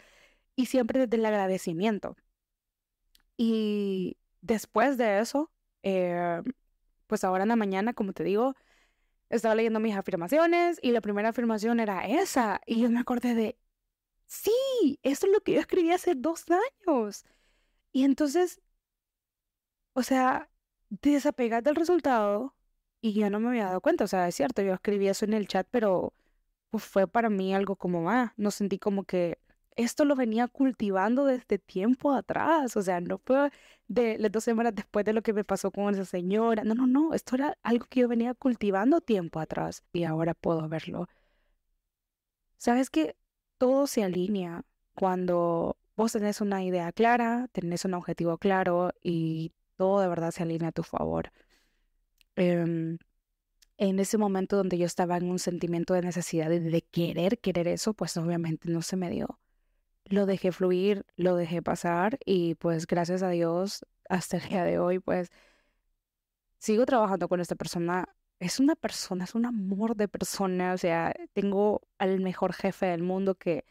Y 0.57 0.67
siempre 0.67 0.99
desde 0.99 1.17
el 1.17 1.25
agradecimiento. 1.25 2.17
Y 3.37 4.17
después 4.41 4.97
de 4.97 5.19
eso, 5.19 5.51
eh, 5.83 6.41
pues 7.07 7.23
ahora 7.23 7.43
en 7.43 7.49
la 7.49 7.55
mañana, 7.55 7.93
como 7.93 8.13
te 8.13 8.23
digo, 8.23 8.55
estaba 9.29 9.55
leyendo 9.55 9.79
mis 9.79 9.95
afirmaciones 9.95 10.79
y 10.81 10.91
la 10.91 11.01
primera 11.01 11.29
afirmación 11.29 11.79
era 11.79 12.07
esa. 12.07 12.61
Y 12.65 12.81
yo 12.81 12.89
me 12.89 12.99
acordé 12.99 13.35
de, 13.35 13.57
sí, 14.27 14.99
esto 15.03 15.27
es 15.27 15.33
lo 15.33 15.41
que 15.41 15.53
yo 15.53 15.59
escribí 15.61 15.91
hace 15.91 16.15
dos 16.15 16.45
años. 16.49 17.25
Y 17.91 18.03
entonces, 18.05 18.61
o 19.93 20.03
sea, 20.03 20.49
te 21.01 21.11
desapegas 21.11 21.63
del 21.63 21.75
resultado 21.75 22.55
y 23.01 23.13
ya 23.13 23.29
no 23.29 23.39
me 23.39 23.49
había 23.49 23.65
dado 23.65 23.81
cuenta. 23.81 24.03
O 24.05 24.07
sea, 24.07 24.27
es 24.27 24.35
cierto, 24.35 24.61
yo 24.61 24.73
escribí 24.73 25.07
eso 25.07 25.25
en 25.25 25.33
el 25.33 25.47
chat, 25.47 25.67
pero 25.71 26.13
pues, 26.71 26.83
fue 26.85 27.07
para 27.07 27.29
mí 27.29 27.53
algo 27.55 27.75
como, 27.75 28.09
ah, 28.11 28.33
no 28.37 28.51
sentí 28.51 28.79
como 28.79 29.05
que 29.05 29.39
esto 29.75 30.05
lo 30.05 30.15
venía 30.15 30.47
cultivando 30.47 31.25
desde 31.25 31.59
tiempo 31.59 32.13
atrás. 32.13 32.77
O 32.77 32.81
sea, 32.83 33.01
no 33.01 33.19
fue 33.19 33.51
de 33.87 34.17
las 34.19 34.31
dos 34.31 34.43
semanas 34.43 34.75
después 34.75 35.05
de 35.05 35.13
lo 35.13 35.21
que 35.23 35.33
me 35.33 35.43
pasó 35.45 35.71
con 35.71 35.93
esa 35.93 36.05
señora. 36.05 36.63
No, 36.63 36.75
no, 36.75 36.87
no, 36.87 37.13
esto 37.13 37.35
era 37.35 37.57
algo 37.63 37.87
que 37.89 38.01
yo 38.01 38.07
venía 38.09 38.33
cultivando 38.35 39.01
tiempo 39.01 39.39
atrás 39.39 39.83
y 39.93 40.03
ahora 40.05 40.33
puedo 40.35 40.67
verlo. 40.69 41.07
¿Sabes 42.57 42.89
que 42.89 43.15
todo 43.57 43.87
se 43.87 44.03
alinea 44.03 44.63
cuando 44.95 45.76
vos 45.97 46.13
tenés 46.13 46.41
una 46.41 46.63
idea 46.63 46.91
clara, 46.93 47.49
tenés 47.51 47.83
un 47.85 47.95
objetivo 47.95 48.37
claro 48.37 48.91
y 49.03 49.53
todo 49.77 49.99
de 50.01 50.07
verdad 50.07 50.31
se 50.31 50.43
alinea 50.43 50.69
a 50.69 50.71
tu 50.71 50.83
favor. 50.83 51.31
Em, 52.35 52.99
en 53.77 53.99
ese 53.99 54.17
momento 54.17 54.57
donde 54.57 54.77
yo 54.77 54.85
estaba 54.85 55.17
en 55.17 55.29
un 55.29 55.39
sentimiento 55.39 55.93
de 55.95 56.01
necesidad 56.03 56.49
de, 56.49 56.59
de 56.61 56.81
querer, 56.83 57.39
querer 57.39 57.67
eso, 57.67 57.93
pues 57.93 58.15
obviamente 58.17 58.69
no 58.69 58.81
se 58.81 58.95
me 58.97 59.09
dio. 59.09 59.39
Lo 60.05 60.25
dejé 60.25 60.51
fluir, 60.51 61.05
lo 61.15 61.35
dejé 61.35 61.61
pasar 61.61 62.19
y 62.25 62.55
pues 62.55 62.87
gracias 62.87 63.23
a 63.23 63.29
Dios 63.29 63.85
hasta 64.09 64.37
el 64.37 64.49
día 64.49 64.63
de 64.63 64.79
hoy 64.79 64.99
pues 64.99 65.29
sigo 66.59 66.85
trabajando 66.85 67.27
con 67.29 67.41
esta 67.41 67.55
persona. 67.55 68.07
Es 68.39 68.59
una 68.59 68.75
persona, 68.75 69.23
es 69.25 69.35
un 69.35 69.45
amor 69.45 69.95
de 69.95 70.07
persona, 70.07 70.73
o 70.73 70.77
sea, 70.77 71.13
tengo 71.33 71.81
al 71.97 72.19
mejor 72.21 72.53
jefe 72.53 72.87
del 72.87 73.03
mundo 73.03 73.35
que 73.35 73.65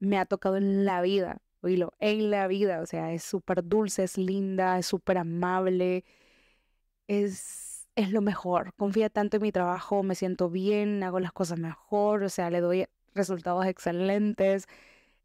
me 0.00 0.18
ha 0.18 0.26
tocado 0.26 0.56
en 0.56 0.84
la 0.84 1.02
vida 1.02 1.42
oílo, 1.62 1.92
en 2.00 2.30
la 2.30 2.46
vida, 2.46 2.80
o 2.80 2.86
sea, 2.86 3.12
es 3.12 3.22
súper 3.24 3.64
dulce, 3.64 4.04
es 4.04 4.18
linda, 4.18 4.78
es 4.78 4.86
súper 4.86 5.18
amable, 5.18 6.04
es, 7.08 7.88
es 7.96 8.12
lo 8.12 8.20
mejor. 8.20 8.74
Confía 8.76 9.10
tanto 9.10 9.36
en 9.36 9.42
mi 9.42 9.52
trabajo, 9.52 10.02
me 10.02 10.14
siento 10.14 10.50
bien, 10.50 11.02
hago 11.02 11.20
las 11.20 11.32
cosas 11.32 11.58
mejor, 11.58 12.22
o 12.22 12.28
sea, 12.28 12.50
le 12.50 12.60
doy 12.60 12.86
resultados 13.14 13.66
excelentes. 13.66 14.66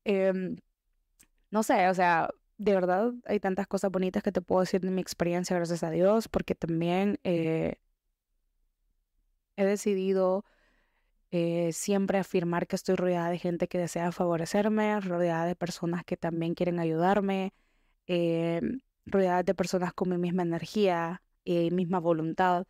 Em, 0.06 0.58
no 1.52 1.64
sé, 1.64 1.90
o 1.90 1.94
sea, 1.94 2.30
de 2.58 2.74
verdad 2.74 3.14
hay 3.26 3.40
tantas 3.40 3.68
cosas 3.68 3.92
bonitas 3.92 4.24
que 4.24 4.32
te 4.32 4.42
puedo 4.42 4.62
decir 4.62 4.82
de 4.82 4.92
mi 4.92 5.02
experiencia, 5.02 5.56
gracias 5.56 5.84
a 5.84 5.92
Dios, 5.92 6.28
porque 6.28 6.56
también 6.56 7.20
eh, 7.24 7.76
he 9.56 9.66
decidido 9.66 10.46
eh, 11.36 11.74
siempre 11.74 12.20
afirmar 12.20 12.68
que 12.68 12.76
estoy 12.76 12.94
rodeada 12.96 13.32
de 13.32 13.40
gente 13.40 13.68
que 13.68 13.80
desea 13.80 14.12
favorecerme, 14.12 15.00
rodeada 15.02 15.48
de 15.48 15.56
personas 15.56 16.04
que 16.06 16.16
también 16.16 16.54
quieren 16.54 16.80
ayudarme, 16.80 17.54
eh, 18.06 18.62
rodeada 19.08 19.42
de 19.42 19.56
personas 19.56 19.94
con 19.94 20.10
mi 20.10 20.20
misma 20.20 20.44
energía 20.44 21.24
y 21.44 21.72
misma 21.72 22.00
voluntad. 22.00 22.68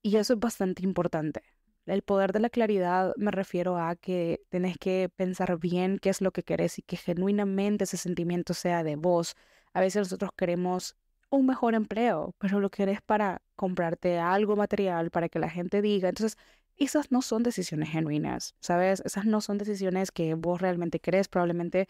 Y 0.00 0.16
eso 0.16 0.34
es 0.34 0.38
bastante 0.38 0.84
importante. 0.84 1.42
El 1.86 2.02
poder 2.02 2.32
de 2.32 2.38
la 2.38 2.50
claridad 2.50 3.14
me 3.16 3.32
refiero 3.32 3.78
a 3.78 3.96
que 3.96 4.42
tenés 4.48 4.78
que 4.78 5.10
pensar 5.16 5.58
bien 5.58 5.98
qué 5.98 6.10
es 6.10 6.20
lo 6.20 6.30
que 6.30 6.44
querés 6.44 6.78
y 6.78 6.82
que 6.82 6.96
genuinamente 6.96 7.82
ese 7.82 7.96
sentimiento 7.96 8.54
sea 8.54 8.84
de 8.84 8.94
vos. 8.94 9.34
A 9.72 9.80
veces 9.80 10.02
nosotros 10.02 10.30
queremos 10.36 10.94
un 11.30 11.46
mejor 11.46 11.74
empleo, 11.74 12.32
pero 12.38 12.60
lo 12.60 12.70
querés 12.70 13.02
para 13.02 13.42
comprarte 13.56 14.20
algo 14.20 14.54
material, 14.54 15.10
para 15.10 15.28
que 15.28 15.40
la 15.40 15.50
gente 15.50 15.82
diga. 15.82 16.08
Entonces, 16.10 16.38
esas 16.84 17.12
no 17.12 17.22
son 17.22 17.42
decisiones 17.42 17.90
genuinas, 17.90 18.54
¿sabes? 18.60 19.02
Esas 19.04 19.26
no 19.26 19.40
son 19.40 19.58
decisiones 19.58 20.10
que 20.10 20.34
vos 20.34 20.60
realmente 20.60 21.00
crees. 21.00 21.28
Probablemente 21.28 21.88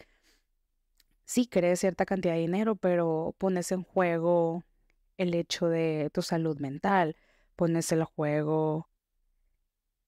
sí 1.25 1.47
crees 1.47 1.79
cierta 1.79 2.05
cantidad 2.05 2.33
de 2.33 2.41
dinero, 2.41 2.75
pero 2.75 3.35
pones 3.37 3.71
en 3.71 3.83
juego 3.83 4.63
el 5.17 5.33
hecho 5.33 5.67
de 5.67 6.09
tu 6.13 6.21
salud 6.21 6.59
mental, 6.59 7.15
pones 7.55 7.91
en 7.91 8.03
juego 8.03 8.89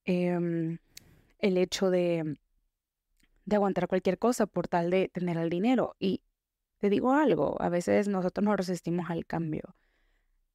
em, 0.06 0.80
el 1.40 1.58
hecho 1.58 1.90
de, 1.90 2.38
de 3.46 3.56
aguantar 3.56 3.88
cualquier 3.88 4.20
cosa 4.20 4.48
por 4.48 4.68
tal 4.68 4.90
de 4.90 5.10
tener 5.10 5.38
el 5.38 5.50
dinero. 5.50 5.96
Y 6.00 6.24
te 6.80 6.90
digo 6.90 7.14
algo, 7.14 7.56
a 7.62 7.70
veces 7.70 8.08
nosotros 8.10 8.44
nos 8.44 8.58
resistimos 8.58 9.10
al 9.10 9.26
cambio. 9.26 9.76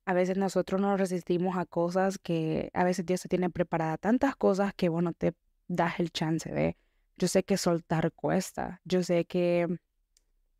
A 0.08 0.14
veces 0.14 0.38
nosotros 0.38 0.80
nos 0.80 0.98
resistimos 0.98 1.58
a 1.58 1.66
cosas 1.66 2.18
que 2.18 2.70
a 2.72 2.82
veces 2.82 3.04
Dios 3.04 3.20
se 3.20 3.28
tiene 3.28 3.50
preparada 3.50 3.98
tantas 3.98 4.36
cosas 4.36 4.72
que, 4.74 4.88
bueno, 4.88 5.12
te 5.12 5.34
das 5.66 6.00
el 6.00 6.10
chance 6.12 6.50
de. 6.50 6.78
Yo 7.18 7.28
sé 7.28 7.42
que 7.42 7.58
soltar 7.58 8.10
cuesta. 8.12 8.80
Yo 8.84 9.02
sé 9.02 9.26
que, 9.26 9.68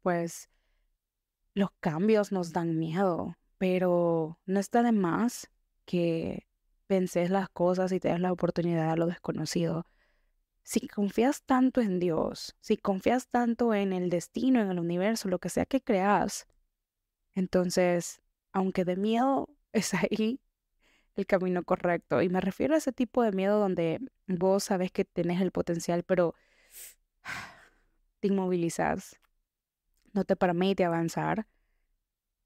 pues, 0.02 0.50
los 1.55 1.71
cambios 1.81 2.31
nos 2.31 2.52
dan 2.52 2.78
miedo, 2.78 3.38
pero 3.57 4.38
no 4.45 4.61
está 4.61 4.83
de 4.83 4.93
más 4.93 5.50
que 5.87 6.47
penses 6.87 7.31
las 7.31 7.49
cosas 7.49 7.90
y 7.93 8.00
te 8.00 8.09
des 8.09 8.21
la 8.21 8.33
oportunidad 8.33 8.90
a 8.90 8.97
lo 8.97 9.07
desconocido. 9.07 9.87
Si 10.62 10.88
confías 10.88 11.43
tanto 11.45 11.81
en 11.81 12.00
Dios, 12.00 12.55
si 12.61 12.76
confías 12.76 13.28
tanto 13.28 13.73
en 13.73 13.95
el 13.95 14.11
destino, 14.11 14.61
en 14.61 14.71
el 14.71 14.78
universo, 14.78 15.31
lo 15.31 15.38
que 15.38 15.49
sea 15.49 15.64
que 15.64 15.81
creas, 15.81 16.47
entonces 17.35 18.21
aunque 18.59 18.85
de 18.85 18.97
miedo, 18.97 19.49
es 19.73 19.95
ahí 19.95 20.41
el 21.17 21.27
camino 21.27 21.62
correcto. 21.65 22.23
Y 22.23 22.29
me 22.29 22.41
refiero 22.41 22.75
a 22.75 22.79
ese 22.79 22.93
tipo 22.93 23.23
de 23.23 23.33
miedo 23.33 23.59
donde 23.59 24.00
vos 24.27 24.65
sabes 24.65 24.93
que 24.93 25.05
tenés 25.05 25.41
el 25.41 25.53
potencial, 25.53 26.05
pero 26.05 26.35
te 28.21 28.29
inmovilizas, 28.29 29.21
no 30.12 30.25
te 30.25 30.37
permite 30.37 30.85
avanzar 30.85 31.47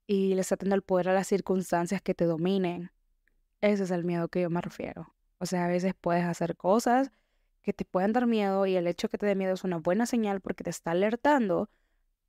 y 0.07 0.35
le 0.35 0.41
está 0.41 0.55
dando 0.57 0.75
el 0.75 0.81
poder 0.83 1.09
a 1.09 1.13
las 1.13 1.27
circunstancias 1.27 2.01
que 2.01 2.13
te 2.13 2.25
dominen. 2.25 2.91
Ese 3.61 3.83
es 3.83 3.91
el 3.91 4.03
miedo 4.03 4.27
que 4.27 4.41
yo 4.41 4.49
me 4.49 4.61
refiero. 4.61 5.13
O 5.39 5.45
sea, 5.45 5.65
a 5.65 5.67
veces 5.67 5.93
puedes 5.99 6.25
hacer 6.25 6.55
cosas 6.57 7.11
que 7.61 7.73
te 7.73 7.85
pueden 7.85 8.13
dar 8.13 8.27
miedo 8.27 8.65
y 8.65 8.75
el 8.75 8.87
hecho 8.87 9.09
que 9.09 9.17
te 9.17 9.25
dé 9.25 9.35
miedo 9.35 9.53
es 9.53 9.63
una 9.63 9.77
buena 9.77 10.05
señal 10.05 10.41
porque 10.41 10.63
te 10.63 10.69
está 10.69 10.91
alertando 10.91 11.69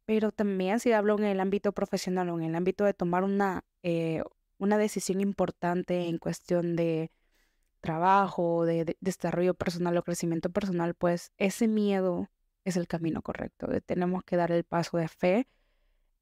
pero 0.06 0.32
también 0.32 0.80
si 0.80 0.92
hablo 0.92 1.18
en 1.18 1.24
el 1.24 1.40
ámbito 1.40 1.72
profesional 1.72 2.28
o 2.30 2.38
en 2.38 2.44
el 2.44 2.54
ámbito 2.54 2.84
de 2.84 2.94
tomar 2.94 3.24
una, 3.24 3.64
eh, 3.82 4.22
una 4.58 4.78
decisión 4.78 5.20
importante 5.20 6.08
en 6.08 6.18
cuestión 6.18 6.76
de 6.76 7.10
trabajo, 7.80 8.64
de, 8.66 8.96
desarrollo 9.00 9.54
personal 9.54 9.96
o 9.98 10.02
crecimiento 10.04 10.50
personal, 10.50 10.94
pues 10.94 11.32
ese 11.38 11.68
miedo 11.68 12.30
es 12.64 12.76
el 12.76 12.88
camino 12.88 13.22
correcto. 13.22 13.68
tenemos 13.86 14.24
que 14.24 14.36
dar 14.36 14.52
el 14.52 14.64
paso 14.64 14.96
de 14.98 15.08
fe 15.08 15.48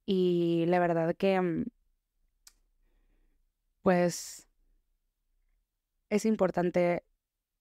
y 0.07 0.65
la 0.67 0.79
verdad 0.81 1.15
que, 1.17 1.41
mm, 1.41 1.65
pues, 3.83 4.47
es 6.11 6.25
importante 6.25 7.05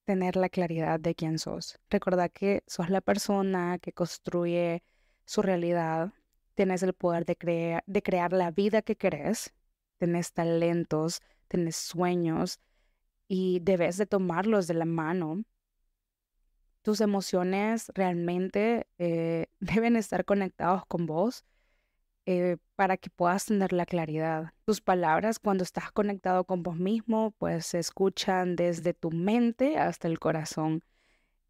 tener 0.06 0.36
la 0.36 0.50
claridad 0.50 1.00
de 1.00 1.16
quién 1.16 1.40
sos. 1.40 1.80
Recordar 1.90 2.32
que 2.32 2.63
sos 2.68 2.90
la 2.90 3.01
persona 3.01 3.80
que 3.80 3.94
construye 3.94 4.84
su 5.25 5.42
realidad, 5.42 6.13
tienes 6.56 6.84
el 6.84 6.94
poder 6.94 7.25
de, 7.25 8.01
crear 8.04 8.34
la 8.34 8.51
vida 8.51 8.82
que 8.82 8.96
querés, 8.96 9.54
tienes 9.98 10.34
talentos, 10.34 11.22
tienes 11.48 11.75
sueños 11.75 12.60
y 13.28 13.60
debes 13.62 13.98
de 13.98 14.06
tomarlos 14.06 14.68
de 14.68 14.74
la 14.75 14.86
mano. 14.86 15.44
Tus 16.82 17.01
emociones 17.01 17.92
realmente 17.94 18.88
eh, 18.98 19.48
deben 19.60 19.96
estar 19.96 20.25
conectados 20.25 20.86
con 20.86 21.06
vos 21.06 21.46
eh, 22.25 22.58
para 22.75 22.98
que 22.98 23.10
puedas 23.10 23.46
tener 23.46 23.74
la 23.74 23.86
claridad. 23.86 24.54
Tus 24.66 24.82
palabras 24.82 25.40
cuando 25.40 25.63
estás 25.63 25.92
conectado 25.92 26.44
con 26.46 26.62
vos 26.62 26.78
mismo, 26.78 27.32
pues 27.38 27.66
se 27.66 27.80
escuchan 27.80 28.56
desde 28.56 28.94
tu 28.94 29.12
mente 29.12 29.78
hasta 29.78 30.08
el 30.08 30.20
corazón. 30.20 30.84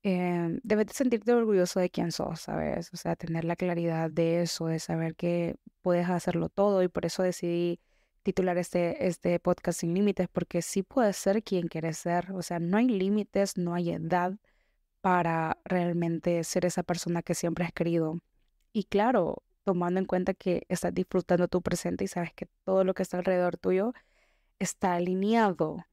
Eh, 0.03 0.59
debes 0.63 0.87
de 0.87 0.93
sentirte 0.93 1.33
orgulloso 1.33 1.79
de 1.79 1.89
quién 1.89 2.11
sos, 2.11 2.41
¿sabes? 2.41 2.91
O 2.93 2.97
sea, 2.97 3.15
tener 3.15 3.45
la 3.45 3.55
claridad 3.55 4.09
de 4.09 4.41
eso, 4.41 4.67
de 4.67 4.79
saber 4.79 5.15
que 5.15 5.57
puedes 5.81 6.09
hacerlo 6.09 6.49
todo 6.49 6.83
y 6.83 6.87
por 6.87 7.05
eso 7.05 7.23
decidí 7.23 7.79
titular 8.23 8.57
este, 8.57 9.07
este 9.07 9.39
podcast 9.39 9.79
sin 9.81 9.93
límites, 9.93 10.27
porque 10.31 10.61
sí 10.61 10.83
puedes 10.83 11.17
ser 11.17 11.43
quien 11.43 11.67
quieres 11.67 11.97
ser, 11.97 12.31
o 12.33 12.41
sea, 12.41 12.59
no 12.59 12.77
hay 12.77 12.87
límites, 12.87 13.57
no 13.57 13.73
hay 13.73 13.91
edad 13.91 14.33
para 15.01 15.57
realmente 15.65 16.43
ser 16.43 16.65
esa 16.65 16.83
persona 16.83 17.23
que 17.23 17.35
siempre 17.35 17.65
has 17.65 17.73
querido. 17.73 18.19
Y 18.73 18.85
claro, 18.85 19.43
tomando 19.63 19.99
en 19.99 20.05
cuenta 20.05 20.33
que 20.33 20.65
estás 20.69 20.93
disfrutando 20.93 21.47
tu 21.47 21.61
presente 21.61 22.03
y 22.05 22.07
sabes 22.07 22.33
que 22.33 22.47
todo 22.65 22.83
lo 22.83 22.93
que 22.93 23.03
está 23.03 23.17
alrededor 23.17 23.57
tuyo 23.57 23.93
está 24.59 24.95
alineado 24.95 25.85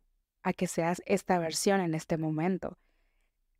a 0.42 0.52
que 0.52 0.66
seas 0.66 1.02
esta 1.06 1.38
versión 1.38 1.80
en 1.80 1.94
este 1.94 2.18
momento. 2.18 2.78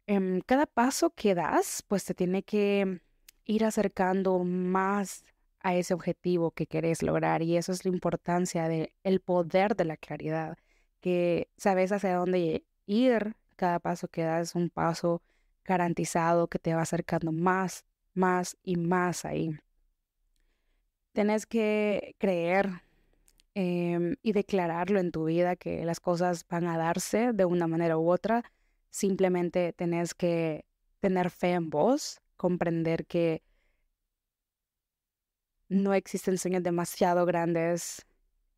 En 0.09 0.41
cada 0.41 0.65
paso 0.65 1.11
que 1.11 1.35
das, 1.35 1.85
pues 1.87 2.05
te 2.07 2.15
tiene 2.15 2.43
que 2.43 3.03
ir 3.45 3.65
acercando 3.65 4.39
más 4.43 5.23
a 5.61 5.75
ese 5.75 5.93
objetivo 5.93 6.51
que 6.53 6.67
querés 6.67 7.03
lograr 7.03 7.43
y 7.43 7.59
eso 7.59 7.73
es 7.73 7.85
la 7.85 7.91
importancia 7.93 8.69
del 8.69 8.91
el 9.05 9.21
poder 9.21 9.77
de 9.77 9.85
la 9.85 9.99
claridad, 9.99 10.57
que 11.01 11.51
sabes 11.59 11.93
hacia 11.93 12.17
dónde 12.17 12.65
ir, 12.87 13.37
cada 13.57 13.81
paso 13.81 14.09
que 14.09 14.23
das 14.23 14.51
es 14.51 14.55
un 14.55 14.71
paso 14.71 15.21
garantizado 15.63 16.49
que 16.49 16.59
te 16.59 16.75
va 16.75 16.83
acercando 16.83 17.31
más, 17.31 17.85
más 18.15 18.57
y 18.63 18.77
más 18.77 19.27
ahí. 19.27 19.59
Tienes 21.13 21.45
que 21.45 22.15
creer 22.19 22.83
em, 23.55 24.17
y 24.23 24.33
declararlo 24.33 25.01
en 25.01 25.13
tu 25.13 25.27
vida 25.27 25.57
que 25.57 25.85
las 25.85 26.01
cosas 26.01 26.47
van 26.49 26.67
a 26.67 26.79
darse 26.79 27.35
de 27.35 27.45
una 27.45 27.67
manera 27.67 27.99
u 27.99 28.11
otra. 28.11 28.43
Simplemente 28.99 29.73
tenés 29.75 30.13
que 30.13 30.65
tener 30.99 31.31
fe 31.31 31.53
en 31.53 31.71
vos, 31.71 32.21
comprender 32.37 33.07
que 33.07 33.45
no 35.69 35.95
existen 35.95 36.37
sueños 36.37 36.65
demasiado 36.65 37.25
grandes 37.25 38.05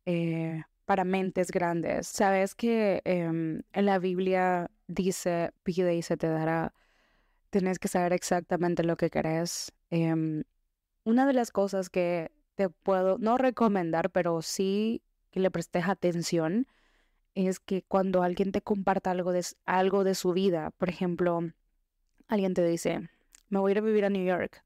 eh, 0.07 0.63
para 0.85 1.03
mentes 1.03 1.51
grandes. 1.51 2.07
Sabes 2.07 2.55
que 2.55 3.03
em, 3.05 3.61
en 3.71 3.85
la 3.85 3.99
Biblia 3.99 4.71
dice, 4.87 5.51
pide 5.61 5.93
y 5.93 6.01
se 6.01 6.17
te 6.17 6.25
dará. 6.25 6.73
Tienes 7.51 7.77
que 7.77 7.87
saber 7.87 8.11
exactamente 8.11 8.83
lo 8.83 8.97
que 8.97 9.11
querés. 9.11 9.71
Em, 9.91 10.43
una 11.03 11.27
de 11.27 11.33
las 11.33 11.51
cosas 11.51 11.91
que 11.91 12.31
te 12.55 12.67
puedo, 12.67 13.19
no 13.19 13.37
recomendar, 13.37 14.09
pero 14.09 14.41
sí 14.41 15.03
que 15.29 15.39
le 15.39 15.51
prestes 15.51 15.87
atención, 15.87 16.65
es 17.35 17.59
que 17.59 17.83
cuando 17.83 18.23
alguien 18.23 18.51
te 18.51 18.61
comparta 18.61 19.11
algo 19.11 19.31
de, 19.31 19.45
algo 19.65 20.03
de 20.03 20.15
su 20.15 20.33
vida, 20.33 20.71
por 20.77 20.89
ejemplo, 20.89 21.41
alguien 22.27 22.53
te 22.53 22.65
dice, 22.65 23.09
me 23.49 23.59
voy 23.59 23.71
a 23.71 23.73
ir 23.73 23.77
a 23.79 23.81
vivir 23.81 24.05
a 24.05 24.09
New 24.09 24.25
York, 24.25 24.63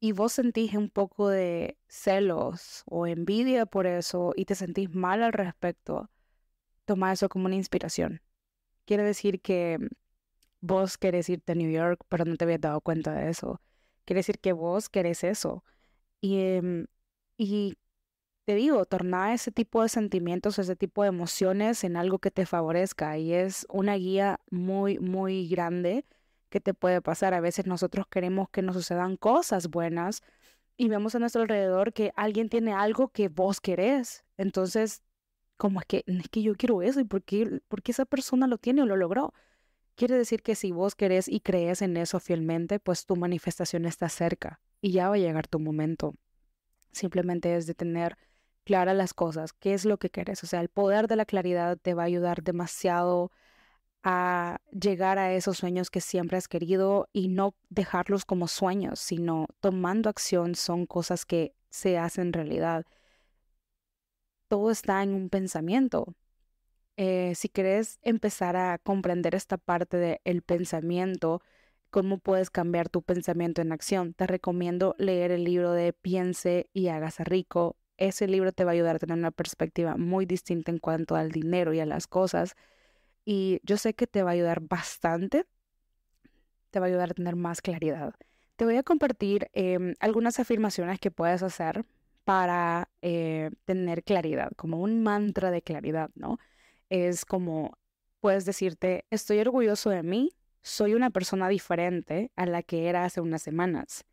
y 0.00 0.12
vos 0.12 0.34
sentís 0.34 0.74
un 0.74 0.90
poco 0.90 1.28
de 1.30 1.78
celos 1.88 2.82
o 2.86 3.06
envidia 3.06 3.64
por 3.64 3.86
eso 3.86 4.32
y 4.36 4.44
te 4.44 4.54
sentís 4.54 4.94
mal 4.94 5.22
al 5.22 5.32
respecto, 5.32 6.10
toma 6.84 7.12
eso 7.12 7.30
como 7.30 7.46
una 7.46 7.56
inspiración. 7.56 8.20
Quiere 8.84 9.02
decir 9.02 9.40
que 9.40 9.78
vos 10.60 10.98
querés 10.98 11.28
irte 11.30 11.52
a 11.52 11.54
New 11.54 11.70
York, 11.70 12.04
pero 12.08 12.24
no 12.26 12.36
te 12.36 12.44
habías 12.44 12.60
dado 12.60 12.80
cuenta 12.82 13.14
de 13.14 13.30
eso. 13.30 13.60
Quiere 14.04 14.20
decir 14.20 14.38
que 14.40 14.52
vos 14.52 14.88
querés 14.90 15.24
eso. 15.24 15.64
Y, 16.20 16.38
em, 16.38 16.86
y 17.38 17.76
te 18.44 18.54
digo, 18.54 18.84
torna 18.84 19.32
ese 19.32 19.50
tipo 19.50 19.82
de 19.82 19.88
sentimientos, 19.88 20.58
ese 20.58 20.76
tipo 20.76 21.02
de 21.02 21.08
emociones 21.08 21.82
en 21.82 21.96
algo 21.96 22.18
que 22.18 22.30
te 22.30 22.46
favorezca. 22.46 23.16
Y 23.18 23.32
es 23.32 23.66
una 23.70 23.94
guía 23.94 24.40
muy, 24.50 24.98
muy 24.98 25.48
grande 25.48 26.04
que 26.50 26.60
te 26.60 26.74
puede 26.74 27.00
pasar. 27.00 27.32
A 27.34 27.40
veces 27.40 27.66
nosotros 27.66 28.06
queremos 28.06 28.50
que 28.50 28.62
nos 28.62 28.76
sucedan 28.76 29.16
cosas 29.16 29.68
buenas 29.68 30.22
y 30.76 30.88
vemos 30.88 31.14
a 31.14 31.20
nuestro 31.20 31.42
alrededor 31.42 31.92
que 31.92 32.12
alguien 32.16 32.48
tiene 32.50 32.72
algo 32.72 33.08
que 33.08 33.28
vos 33.28 33.60
querés. 33.60 34.24
Entonces, 34.36 35.02
como 35.56 35.80
es 35.80 35.86
que, 35.86 36.04
es 36.06 36.28
que 36.28 36.42
yo 36.42 36.54
quiero 36.54 36.82
eso 36.82 37.00
y 37.00 37.04
por 37.04 37.22
qué, 37.22 37.60
por 37.68 37.82
qué 37.82 37.92
esa 37.92 38.04
persona 38.04 38.46
lo 38.46 38.58
tiene 38.58 38.82
o 38.82 38.86
lo 38.86 38.96
logró. 38.96 39.32
Quiere 39.94 40.16
decir 40.18 40.42
que 40.42 40.54
si 40.54 40.70
vos 40.72 40.94
querés 40.96 41.28
y 41.28 41.40
crees 41.40 41.80
en 41.80 41.96
eso 41.96 42.20
fielmente, 42.20 42.78
pues 42.80 43.06
tu 43.06 43.16
manifestación 43.16 43.86
está 43.86 44.08
cerca 44.08 44.60
y 44.82 44.90
ya 44.92 45.08
va 45.08 45.14
a 45.14 45.18
llegar 45.18 45.46
tu 45.46 45.60
momento. 45.60 46.14
Simplemente 46.92 47.56
es 47.56 47.66
de 47.66 47.74
tener 47.74 48.16
claras 48.64 48.96
las 48.96 49.14
cosas, 49.14 49.52
qué 49.52 49.74
es 49.74 49.84
lo 49.84 49.98
que 49.98 50.10
querés. 50.10 50.42
O 50.44 50.46
sea, 50.46 50.60
el 50.60 50.68
poder 50.68 51.08
de 51.08 51.16
la 51.16 51.26
claridad 51.26 51.78
te 51.80 51.94
va 51.94 52.02
a 52.02 52.06
ayudar 52.06 52.42
demasiado 52.42 53.30
a 54.04 54.58
llegar 54.70 55.18
a 55.18 55.32
esos 55.32 55.58
sueños 55.58 55.90
que 55.90 56.00
siempre 56.00 56.36
has 56.36 56.48
querido 56.48 57.08
y 57.12 57.28
no 57.28 57.54
dejarlos 57.70 58.24
como 58.26 58.48
sueños, 58.48 59.00
sino 59.00 59.46
tomando 59.60 60.10
acción 60.10 60.54
son 60.54 60.86
cosas 60.86 61.24
que 61.24 61.54
se 61.70 61.98
hacen 61.98 62.32
realidad. 62.32 62.84
Todo 64.48 64.70
está 64.70 65.02
en 65.02 65.14
un 65.14 65.30
pensamiento. 65.30 66.14
Eh, 66.96 67.34
si 67.34 67.48
quieres 67.48 67.98
empezar 68.02 68.56
a 68.56 68.78
comprender 68.78 69.34
esta 69.34 69.56
parte 69.58 70.20
del 70.22 70.42
pensamiento, 70.42 71.42
cómo 71.90 72.18
puedes 72.18 72.50
cambiar 72.50 72.88
tu 72.88 73.02
pensamiento 73.02 73.62
en 73.62 73.72
acción, 73.72 74.14
te 74.14 74.26
recomiendo 74.26 74.94
leer 74.98 75.30
el 75.30 75.44
libro 75.44 75.72
de 75.72 75.92
Piense 75.92 76.68
y 76.72 76.88
hágase 76.88 77.24
rico. 77.24 77.76
Ese 77.96 78.26
libro 78.26 78.52
te 78.52 78.64
va 78.64 78.72
a 78.72 78.74
ayudar 78.74 78.96
a 78.96 78.98
tener 78.98 79.16
una 79.16 79.30
perspectiva 79.30 79.96
muy 79.96 80.26
distinta 80.26 80.72
en 80.72 80.78
cuanto 80.78 81.16
al 81.16 81.30
dinero 81.30 81.72
y 81.72 81.80
a 81.80 81.86
las 81.86 82.06
cosas 82.06 82.56
y 83.24 83.60
yo 83.62 83.76
sé 83.76 83.94
que 83.94 84.06
te 84.06 84.22
va 84.22 84.30
a 84.30 84.34
ayudar 84.34 84.60
bastante, 84.60 85.46
te 86.70 86.80
va 86.80 86.86
a 86.86 86.88
ayudar 86.88 87.10
a 87.10 87.14
tener 87.14 87.36
más 87.36 87.62
claridad. 87.62 88.14
Te 88.56 88.64
voy 88.64 88.76
a 88.76 88.82
compartir 88.82 89.48
em, 89.52 89.94
algunas 90.00 90.38
afirmaciones 90.38 91.00
que 91.00 91.10
puedes 91.10 91.42
hacer 91.42 91.84
para 92.24 92.90
eh, 93.02 93.50
tener 93.64 94.02
claridad, 94.04 94.52
como 94.56 94.80
un 94.80 95.02
mantra 95.02 95.50
de 95.50 95.62
claridad, 95.62 96.10
¿no? 96.14 96.38
Es 96.88 97.24
como 97.24 97.78
puedes 98.20 98.44
decirte, 98.44 99.04
estoy 99.10 99.38
orgulloso 99.40 99.90
de 99.90 100.02
mí, 100.02 100.30
soy 100.62 100.94
una 100.94 101.10
persona 101.10 101.48
diferente 101.48 102.30
a 102.36 102.46
la 102.46 102.62
que 102.62 102.88
era 102.88 103.04
hace 103.04 103.20
unas 103.20 103.42
semanas. 103.42 104.04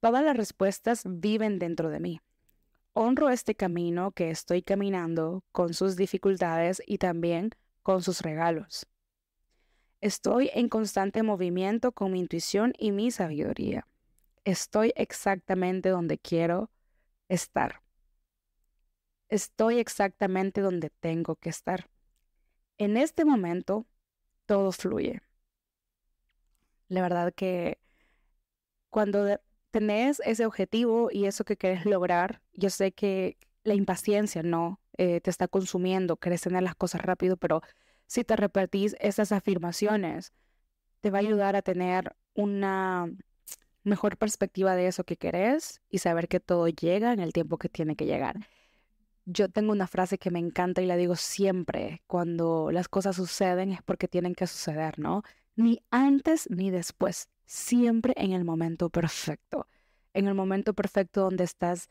Todas 0.00 0.24
las 0.24 0.36
respuestas 0.36 1.02
viven 1.06 1.58
dentro 1.58 1.90
de 1.90 2.00
mí. 2.00 2.20
Honro 3.00 3.30
este 3.30 3.54
camino 3.54 4.10
que 4.10 4.28
estoy 4.28 4.60
caminando 4.60 5.44
con 5.52 5.72
sus 5.72 5.94
dificultades 5.94 6.82
y 6.84 6.98
también 6.98 7.50
con 7.84 8.02
sus 8.02 8.22
regalos. 8.22 8.88
Estoy 10.00 10.50
en 10.52 10.68
constante 10.68 11.22
movimiento 11.22 11.92
con 11.92 12.10
mi 12.10 12.18
intuición 12.18 12.72
y 12.76 12.90
mi 12.90 13.12
sabiduría. 13.12 13.86
Estoy 14.42 14.92
exactamente 14.96 15.90
donde 15.90 16.18
quiero 16.18 16.72
estar. 17.28 17.82
Estoy 19.28 19.78
exactamente 19.78 20.60
donde 20.60 20.90
tengo 20.90 21.36
que 21.36 21.50
estar. 21.50 21.88
En 22.78 22.96
este 22.96 23.24
momento, 23.24 23.86
todo 24.44 24.72
fluye. 24.72 25.22
La 26.88 27.02
verdad 27.02 27.32
que 27.32 27.78
cuando 28.90 29.38
tenés 29.70 30.20
ese 30.24 30.46
objetivo 30.46 31.10
y 31.12 31.26
eso 31.26 31.44
que 31.44 31.56
querés 31.56 31.84
lograr, 31.86 32.40
yo 32.54 32.70
sé 32.70 32.92
que 32.92 33.36
la 33.64 33.74
impaciencia, 33.74 34.42
¿no? 34.42 34.80
Eh, 34.96 35.20
te 35.20 35.30
está 35.30 35.48
consumiendo, 35.48 36.16
querés 36.16 36.42
tener 36.42 36.62
las 36.62 36.74
cosas 36.74 37.02
rápido, 37.02 37.36
pero 37.36 37.62
si 38.06 38.24
te 38.24 38.36
repetís 38.36 38.96
esas 39.00 39.32
afirmaciones, 39.32 40.32
te 41.00 41.10
va 41.10 41.18
a 41.18 41.20
ayudar 41.20 41.54
a 41.56 41.62
tener 41.62 42.16
una 42.34 43.10
mejor 43.84 44.16
perspectiva 44.16 44.74
de 44.74 44.88
eso 44.88 45.04
que 45.04 45.16
querés 45.16 45.80
y 45.88 45.98
saber 45.98 46.28
que 46.28 46.40
todo 46.40 46.68
llega 46.68 47.12
en 47.12 47.20
el 47.20 47.32
tiempo 47.32 47.58
que 47.58 47.68
tiene 47.68 47.96
que 47.96 48.06
llegar. 48.06 48.48
Yo 49.24 49.48
tengo 49.48 49.72
una 49.72 49.86
frase 49.86 50.18
que 50.18 50.30
me 50.30 50.38
encanta 50.38 50.80
y 50.80 50.86
la 50.86 50.96
digo 50.96 51.16
siempre, 51.16 52.02
cuando 52.06 52.70
las 52.72 52.88
cosas 52.88 53.16
suceden 53.16 53.72
es 53.72 53.82
porque 53.82 54.08
tienen 54.08 54.34
que 54.34 54.46
suceder, 54.46 54.98
¿no? 54.98 55.22
Ni 55.54 55.80
antes 55.90 56.48
ni 56.50 56.70
después, 56.70 57.28
siempre 57.48 58.12
en 58.16 58.32
el 58.32 58.44
momento 58.44 58.90
perfecto, 58.90 59.66
en 60.12 60.28
el 60.28 60.34
momento 60.34 60.74
perfecto 60.74 61.22
donde 61.22 61.44
estás 61.44 61.88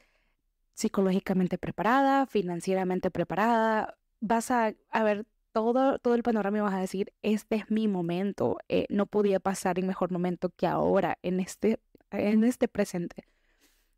psicológicamente 0.76 1.58
preparada, 1.58 2.28
financieramente 2.28 3.10
preparada, 3.10 3.98
vas 4.20 4.52
a, 4.52 4.76
ver 5.04 5.26
todo, 5.52 5.98
todo 5.98 6.14
el 6.14 6.22
panorama 6.22 6.60
y 6.60 6.62
vas 6.62 6.76
a 6.76 6.80
decir, 6.80 7.12
este 7.24 7.56
es 7.56 7.72
mi 7.72 7.88
momento, 7.88 8.60
eh, 8.70 8.86
no 8.90 9.08
podía 9.08 9.40
pasar 9.40 9.80
en 9.80 9.88
mejor 9.88 10.12
momento 10.12 10.52
que 10.56 10.68
ahora, 10.68 11.18
en 11.24 11.40
este, 11.40 11.80
en 12.12 12.44
este 12.44 12.68
presente. 12.68 13.28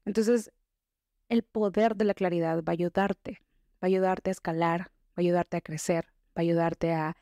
Entonces, 0.05 0.51
el 1.27 1.43
poder 1.43 1.97
de 1.97 2.05
la 2.05 2.13
claridad 2.13 2.63
va 2.63 2.71
a 2.71 2.71
ayudarte, 2.71 3.41
va 3.75 3.81
a 3.81 3.87
ayudarte 3.87 4.29
a 4.29 4.31
escalar, 4.31 4.79
va 4.81 5.17
a 5.17 5.21
ayudarte 5.21 5.57
a 5.57 5.61
crecer, 5.61 6.05
va 6.29 6.37
a 6.37 6.41
ayudarte 6.41 6.93
a 6.93 7.17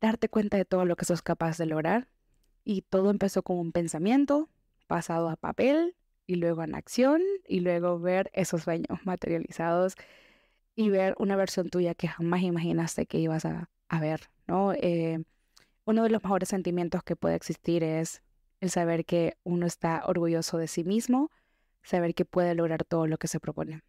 darte 0.00 0.28
cuenta 0.28 0.56
de 0.56 0.64
todo 0.64 0.84
lo 0.84 0.94
que 0.94 1.04
sos 1.04 1.22
capaz 1.22 1.58
de 1.58 1.66
lograr. 1.66 2.08
Y 2.64 2.82
todo 2.82 3.10
empezó 3.10 3.42
con 3.42 3.58
un 3.58 3.72
pensamiento 3.72 4.48
pasado 4.86 5.28
a 5.28 5.36
papel 5.36 5.94
y 6.26 6.36
luego 6.36 6.62
en 6.62 6.74
acción 6.74 7.22
y 7.46 7.60
luego 7.60 7.98
ver 7.98 8.30
esos 8.32 8.62
sueños 8.62 8.98
materializados 9.04 9.94
y 10.74 10.90
ver 10.90 11.14
una 11.18 11.36
versión 11.36 11.70
tuya 11.70 11.94
que 11.94 12.08
jamás 12.08 12.42
imaginaste 12.42 13.06
que 13.06 13.18
ibas 13.18 13.44
a, 13.44 13.68
ver, 14.00 14.22
¿no? 14.46 14.72
Eh, 14.72 15.22
uno 15.84 16.02
de 16.02 16.10
los 16.10 16.22
mejores 16.22 16.48
sentimientos 16.48 17.02
que 17.04 17.14
puede 17.14 17.36
existir 17.36 17.84
es 17.84 18.22
el 18.60 18.70
saber 18.70 19.04
que 19.04 19.36
uno 19.44 19.66
está 19.66 20.02
orgulloso 20.06 20.58
de 20.58 20.66
sí 20.66 20.82
mismo, 20.82 21.30
saber 21.82 22.14
que 22.14 22.24
puede 22.24 22.54
lograr 22.54 22.84
todo 22.84 23.06
lo 23.06 23.18
que 23.18 23.28
se 23.28 23.38
propone. 23.38 23.82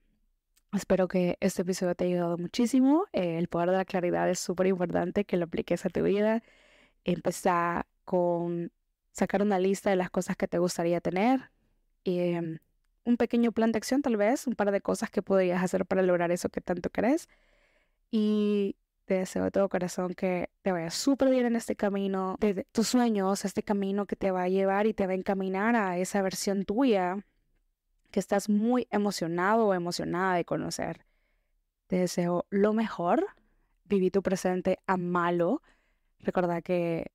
Espero 0.73 1.07
que 1.07 1.37
este 1.39 1.61
episodio 1.61 1.95
te 1.95 2.03
haya 2.03 2.15
ayudado 2.15 2.37
muchísimo. 2.37 3.05
Eh, 3.13 3.37
el 3.37 3.47
poder 3.47 3.71
de 3.71 3.77
la 3.77 3.85
claridad 3.85 4.29
es 4.29 4.39
súper 4.39 4.67
importante 4.67 5.23
que 5.23 5.37
lo 5.37 5.45
apliques 5.45 5.85
a 5.85 5.89
tu 5.89 6.03
vida. 6.03 6.43
Empezar 7.05 7.87
con 8.03 8.71
sacar 9.13 9.41
una 9.41 9.59
lista 9.59 9.89
de 9.89 9.95
las 9.95 10.09
cosas 10.09 10.35
que 10.35 10.47
te 10.47 10.57
gustaría 10.59 10.99
tener. 10.99 11.51
Em, 12.03 12.59
un 13.05 13.17
pequeño 13.17 13.51
plan 13.53 13.71
de 13.71 13.77
acción 13.77 14.01
tal 14.01 14.17
vez, 14.17 14.47
un 14.47 14.55
par 14.55 14.71
de 14.71 14.81
cosas 14.81 15.09
que 15.09 15.21
podrías 15.21 15.63
hacer 15.63 15.85
para 15.85 16.01
lograr 16.01 16.31
eso 16.31 16.49
que 16.49 16.61
tanto 16.61 16.89
querés. 16.89 17.29
Y 18.11 18.75
te 19.05 19.15
deseo 19.15 19.43
de 19.43 19.51
todo 19.51 19.69
corazón 19.69 20.13
que 20.15 20.49
te 20.63 20.71
vaya 20.71 20.89
súper 20.89 21.29
bien 21.29 21.45
en 21.45 21.55
este 21.55 21.75
camino 21.75 22.37
de 22.39 22.65
tus 22.71 22.87
sueños, 22.89 23.45
este 23.45 23.63
camino 23.63 24.05
que 24.05 24.15
te 24.15 24.31
va 24.31 24.43
a 24.43 24.49
llevar 24.49 24.87
y 24.87 24.93
te 24.93 25.05
va 25.05 25.13
a 25.13 25.15
encaminar 25.15 25.75
a 25.75 25.97
esa 25.97 26.21
versión 26.21 26.65
tuya 26.65 27.25
que 28.11 28.19
estás 28.19 28.49
muy 28.49 28.87
emocionado 28.91 29.67
o 29.67 29.73
emocionada 29.73 30.35
de 30.35 30.45
conocer. 30.45 31.05
Te 31.87 31.97
deseo 31.97 32.45
lo 32.49 32.73
mejor. 32.73 33.27
Viví 33.83 34.09
tu 34.09 34.23
presente 34.23 34.79
a 34.87 34.97
malo. 34.97 35.61
Recuerda 36.19 36.61
que 36.61 37.11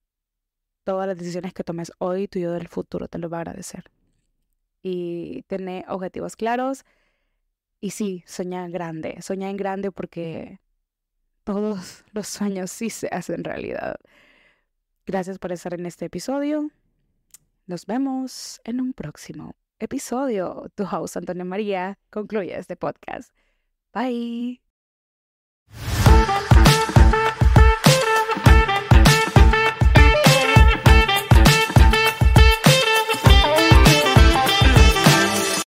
todas 0.84 1.06
las 1.06 1.18
decisiones 1.18 1.52
que 1.54 1.64
tomes 1.64 1.92
hoy, 1.98 2.28
tu 2.28 2.38
yo 2.38 2.52
del 2.52 2.68
futuro 2.68 3.08
te 3.08 3.18
lo 3.18 3.28
va 3.28 3.38
a 3.38 3.40
agradecer. 3.42 3.90
Y 4.82 5.42
tener 5.42 5.84
objetivos 5.88 6.36
claros. 6.36 6.84
Y 7.80 7.90
sí, 7.90 8.24
soñar 8.26 8.70
grande. 8.70 9.20
Soñar 9.22 9.50
en 9.50 9.56
grande 9.56 9.90
porque 9.92 10.60
todos 11.44 12.04
los 12.12 12.28
sueños 12.28 12.70
sí 12.70 12.90
se 12.90 13.08
hacen 13.08 13.44
realidad. 13.44 13.96
Gracias 15.06 15.38
por 15.38 15.52
estar 15.52 15.74
en 15.74 15.86
este 15.86 16.06
episodio. 16.06 16.70
Nos 17.66 17.86
vemos 17.86 18.60
en 18.64 18.80
un 18.80 18.92
próximo 18.92 19.54
episodio. 19.78 20.70
Tu 20.74 20.84
host, 20.84 21.16
Antonio 21.16 21.44
María, 21.44 21.98
concluye 22.10 22.56
este 22.58 22.76
podcast. 22.76 23.32
Bye. 23.92 24.60